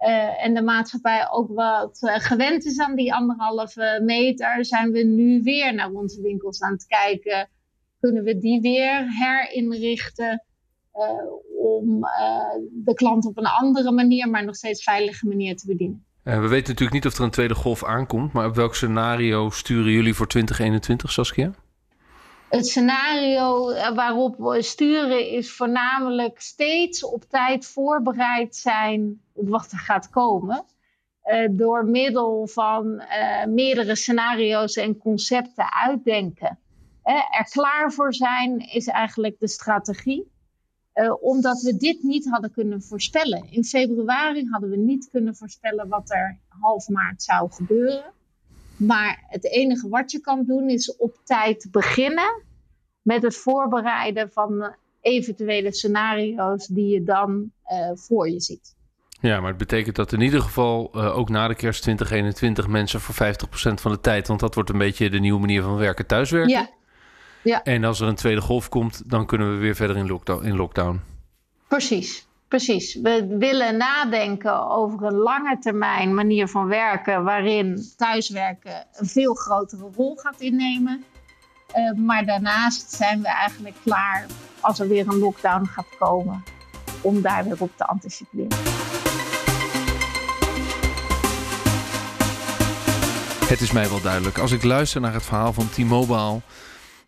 Uh, 0.00 0.44
en 0.44 0.54
de 0.54 0.62
maatschappij 0.62 1.28
ook 1.30 1.48
wat 1.54 1.98
uh, 2.00 2.14
gewend 2.18 2.64
is 2.64 2.78
aan 2.78 2.94
die 2.94 3.14
anderhalve 3.14 4.00
meter, 4.02 4.64
zijn 4.64 4.90
we 4.90 5.02
nu 5.02 5.42
weer 5.42 5.74
naar 5.74 5.90
onze 5.90 6.22
winkels 6.22 6.62
aan 6.62 6.72
het 6.72 6.86
kijken 6.86 7.48
kunnen 8.04 8.24
we 8.24 8.38
die 8.38 8.60
weer 8.60 9.06
herinrichten 9.08 10.44
uh, 10.94 11.64
om 11.64 11.96
uh, 11.96 12.10
de 12.84 12.94
klant 12.94 13.26
op 13.26 13.38
een 13.38 13.46
andere 13.46 13.92
manier, 13.92 14.30
maar 14.30 14.44
nog 14.44 14.56
steeds 14.56 14.82
veilige 14.82 15.26
manier 15.26 15.56
te 15.56 15.66
bedienen. 15.66 16.04
Uh, 16.24 16.40
we 16.40 16.48
weten 16.48 16.68
natuurlijk 16.68 16.92
niet 16.92 17.06
of 17.06 17.18
er 17.18 17.24
een 17.24 17.30
tweede 17.30 17.54
golf 17.54 17.84
aankomt, 17.84 18.32
maar 18.32 18.46
op 18.46 18.54
welk 18.54 18.74
scenario 18.74 19.50
sturen 19.50 19.92
jullie 19.92 20.14
voor 20.14 20.26
2021, 20.26 21.12
Saskia? 21.12 21.54
Het 22.48 22.66
scenario 22.66 23.72
waarop 23.94 24.36
we 24.38 24.62
sturen 24.62 25.30
is 25.30 25.52
voornamelijk 25.52 26.40
steeds 26.40 27.04
op 27.04 27.24
tijd 27.24 27.66
voorbereid 27.66 28.56
zijn 28.56 29.20
op 29.32 29.48
wat 29.48 29.72
er 29.72 29.78
gaat 29.78 30.10
komen. 30.10 30.64
Door 31.50 31.84
middel 31.84 32.46
van 32.46 33.02
meerdere 33.48 33.96
scenario's 33.96 34.76
en 34.76 34.98
concepten 34.98 35.72
uitdenken 35.72 36.58
er 37.12 37.48
klaar 37.50 37.92
voor 37.92 38.14
zijn 38.14 38.58
is 38.58 38.86
eigenlijk 38.86 39.36
de 39.38 39.48
strategie. 39.48 40.32
Uh, 40.94 41.22
omdat 41.22 41.60
we 41.60 41.76
dit 41.76 42.02
niet 42.02 42.30
hadden 42.30 42.52
kunnen 42.52 42.82
voorspellen. 42.82 43.46
In 43.50 43.64
februari 43.64 44.48
hadden 44.50 44.70
we 44.70 44.76
niet 44.76 45.08
kunnen 45.10 45.36
voorspellen 45.36 45.88
wat 45.88 46.10
er 46.10 46.38
half 46.48 46.88
maart 46.88 47.22
zou 47.22 47.52
gebeuren. 47.52 48.12
Maar 48.76 49.24
het 49.26 49.44
enige 49.44 49.88
wat 49.88 50.10
je 50.10 50.20
kan 50.20 50.44
doen 50.44 50.68
is 50.68 50.96
op 50.96 51.16
tijd 51.24 51.68
beginnen 51.70 52.42
met 53.02 53.22
het 53.22 53.36
voorbereiden 53.36 54.32
van 54.32 54.74
eventuele 55.00 55.72
scenario's 55.72 56.66
die 56.66 56.92
je 56.92 57.02
dan 57.02 57.50
uh, 57.72 57.90
voor 57.94 58.28
je 58.28 58.40
ziet. 58.40 58.74
Ja, 59.20 59.40
maar 59.40 59.48
het 59.48 59.58
betekent 59.58 59.96
dat 59.96 60.12
in 60.12 60.20
ieder 60.20 60.40
geval 60.40 60.90
uh, 60.94 61.16
ook 61.16 61.28
na 61.28 61.48
de 61.48 61.54
kerst 61.54 61.82
2021 61.82 62.68
mensen 62.68 63.00
voor 63.00 63.26
50% 63.26 63.74
van 63.74 63.92
de 63.92 64.00
tijd, 64.00 64.28
want 64.28 64.40
dat 64.40 64.54
wordt 64.54 64.70
een 64.70 64.78
beetje 64.78 65.10
de 65.10 65.18
nieuwe 65.20 65.40
manier 65.40 65.62
van 65.62 65.76
werken, 65.76 66.06
thuiswerken. 66.06 66.50
Ja. 66.50 66.68
Ja. 67.44 67.62
En 67.62 67.84
als 67.84 68.00
er 68.00 68.08
een 68.08 68.14
tweede 68.14 68.40
golf 68.40 68.68
komt, 68.68 69.02
dan 69.06 69.26
kunnen 69.26 69.52
we 69.52 69.58
weer 69.58 69.74
verder 69.74 69.96
in 69.96 70.06
lockdown. 70.06 70.44
In 70.44 70.56
lockdown. 70.56 71.00
Precies, 71.68 72.26
precies. 72.48 72.94
We 72.94 73.36
willen 73.38 73.76
nadenken 73.76 74.70
over 74.70 75.02
een 75.02 75.16
lange 75.16 75.58
termijn 75.58 76.14
manier 76.14 76.48
van 76.48 76.66
werken, 76.66 77.24
waarin 77.24 77.82
thuiswerken 77.96 78.86
een 78.92 79.06
veel 79.06 79.34
grotere 79.34 79.88
rol 79.96 80.16
gaat 80.16 80.40
innemen. 80.40 81.04
Uh, 81.76 81.92
maar 81.92 82.26
daarnaast 82.26 82.90
zijn 82.90 83.20
we 83.20 83.28
eigenlijk 83.28 83.76
klaar 83.82 84.26
als 84.60 84.80
er 84.80 84.88
weer 84.88 85.08
een 85.08 85.18
lockdown 85.18 85.64
gaat 85.64 85.96
komen, 85.98 86.44
om 87.00 87.22
daar 87.22 87.44
weer 87.44 87.56
op 87.58 87.70
te 87.76 87.84
anticiperen. 87.84 88.58
Het 93.46 93.60
is 93.60 93.72
mij 93.72 93.88
wel 93.88 94.00
duidelijk. 94.00 94.38
Als 94.38 94.52
ik 94.52 94.62
luister 94.62 95.00
naar 95.00 95.12
het 95.12 95.22
verhaal 95.24 95.52
van 95.52 95.70
T-Mobile 95.70 96.40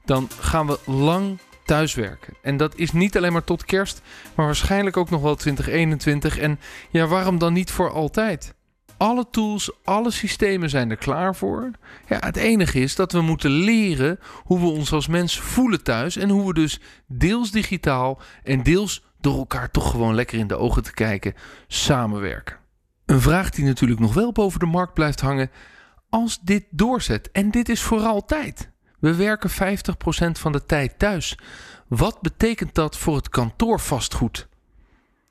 dan 0.06 0.28
gaan 0.40 0.66
we 0.66 0.78
lang 0.84 1.38
thuiswerken. 1.64 2.34
En 2.42 2.56
dat 2.56 2.76
is 2.76 2.92
niet 2.92 3.16
alleen 3.16 3.32
maar 3.32 3.44
tot 3.44 3.64
kerst, 3.64 4.02
maar 4.34 4.46
waarschijnlijk 4.46 4.96
ook 4.96 5.10
nog 5.10 5.22
wel 5.22 5.34
2021. 5.34 6.38
En 6.38 6.58
ja, 6.90 7.06
waarom 7.06 7.38
dan 7.38 7.52
niet 7.52 7.70
voor 7.70 7.90
altijd? 7.90 8.54
Alle 8.96 9.26
tools, 9.30 9.70
alle 9.84 10.10
systemen 10.10 10.70
zijn 10.70 10.90
er 10.90 10.96
klaar 10.96 11.34
voor. 11.34 11.70
Ja, 12.08 12.18
het 12.20 12.36
enige 12.36 12.80
is 12.80 12.94
dat 12.94 13.12
we 13.12 13.20
moeten 13.20 13.50
leren 13.50 14.18
hoe 14.44 14.60
we 14.60 14.66
ons 14.66 14.92
als 14.92 15.06
mens 15.06 15.40
voelen 15.40 15.82
thuis. 15.82 16.16
En 16.16 16.28
hoe 16.28 16.46
we 16.46 16.54
dus 16.54 16.80
deels 17.06 17.50
digitaal 17.50 18.20
en 18.42 18.62
deels 18.62 19.04
door 19.20 19.36
elkaar 19.36 19.70
toch 19.70 19.90
gewoon 19.90 20.14
lekker 20.14 20.38
in 20.38 20.46
de 20.46 20.56
ogen 20.56 20.82
te 20.82 20.92
kijken 20.92 21.34
samenwerken. 21.66 22.56
Een 23.06 23.20
vraag 23.20 23.50
die 23.50 23.64
natuurlijk 23.64 24.00
nog 24.00 24.14
wel 24.14 24.32
boven 24.32 24.60
de 24.60 24.66
markt 24.66 24.94
blijft 24.94 25.20
hangen. 25.20 25.50
Als 26.08 26.38
dit 26.40 26.64
doorzet, 26.70 27.30
en 27.30 27.50
dit 27.50 27.68
is 27.68 27.82
voor 27.82 28.00
altijd. 28.00 28.70
We 28.98 29.14
werken 29.14 29.50
50% 29.50 29.54
van 30.32 30.52
de 30.52 30.64
tijd 30.66 30.98
thuis. 30.98 31.38
Wat 31.88 32.20
betekent 32.20 32.74
dat 32.74 32.96
voor 32.96 33.16
het 33.16 33.28
kantoorvastgoed? 33.28 34.48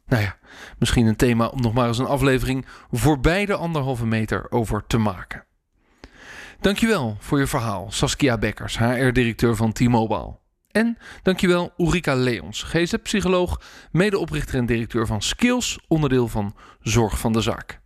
Nou 0.08 0.23
ja, 0.23 0.38
misschien 0.80 1.06
een 1.06 1.15
thema 1.15 1.47
om 1.47 1.62
nog 1.62 1.73
maar 1.73 1.88
eens 1.88 1.97
een 1.97 2.06
aflevering 2.06 2.65
voorbij 2.91 3.45
de 3.45 3.56
anderhalve 3.56 4.06
meter 4.06 4.51
over 4.51 4.84
te 4.88 4.97
maken. 4.97 5.45
Dankjewel 6.60 7.17
voor 7.19 7.39
je 7.39 7.47
verhaal, 7.47 7.91
Saskia 7.91 8.38
Bekkers, 8.38 8.78
HR-directeur 8.78 9.56
van 9.56 9.73
T-Mobile. 9.73 10.38
En 10.71 10.97
dankjewel 11.23 11.73
Ulrika 11.78 12.15
Leons, 12.15 12.63
GZ-psycholoog, 12.63 13.62
medeoprichter 13.91 14.56
en 14.56 14.65
directeur 14.65 15.08
van 15.08 15.21
Skills, 15.21 15.80
onderdeel 15.88 16.28
van 16.28 16.56
Zorg 16.80 17.19
van 17.19 17.34
de 17.34 17.41
Zaak. 17.41 17.80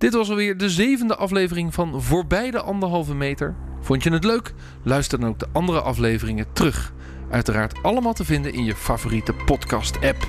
Dit 0.00 0.14
was 0.14 0.30
alweer 0.30 0.56
de 0.56 0.70
zevende 0.70 1.16
aflevering 1.16 1.74
van 1.74 2.02
Voorbij 2.02 2.50
de 2.50 2.60
Anderhalve 2.60 3.14
Meter. 3.14 3.54
Vond 3.80 4.02
je 4.02 4.12
het 4.12 4.24
leuk? 4.24 4.54
Luister 4.82 5.20
dan 5.20 5.28
ook 5.28 5.38
de 5.38 5.48
andere 5.52 5.80
afleveringen 5.80 6.52
terug. 6.52 6.92
Uiteraard 7.30 7.82
allemaal 7.82 8.12
te 8.12 8.24
vinden 8.24 8.52
in 8.52 8.64
je 8.64 8.74
favoriete 8.74 9.32
podcast-app. 9.32 10.28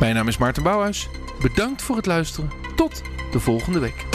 Mijn 0.00 0.14
naam 0.14 0.28
is 0.28 0.38
Maarten 0.38 0.62
Bouwhuis. 0.62 1.08
Bedankt 1.40 1.82
voor 1.82 1.96
het 1.96 2.06
luisteren. 2.06 2.50
Tot 2.76 3.02
de 3.32 3.40
volgende 3.40 3.78
week. 3.78 4.13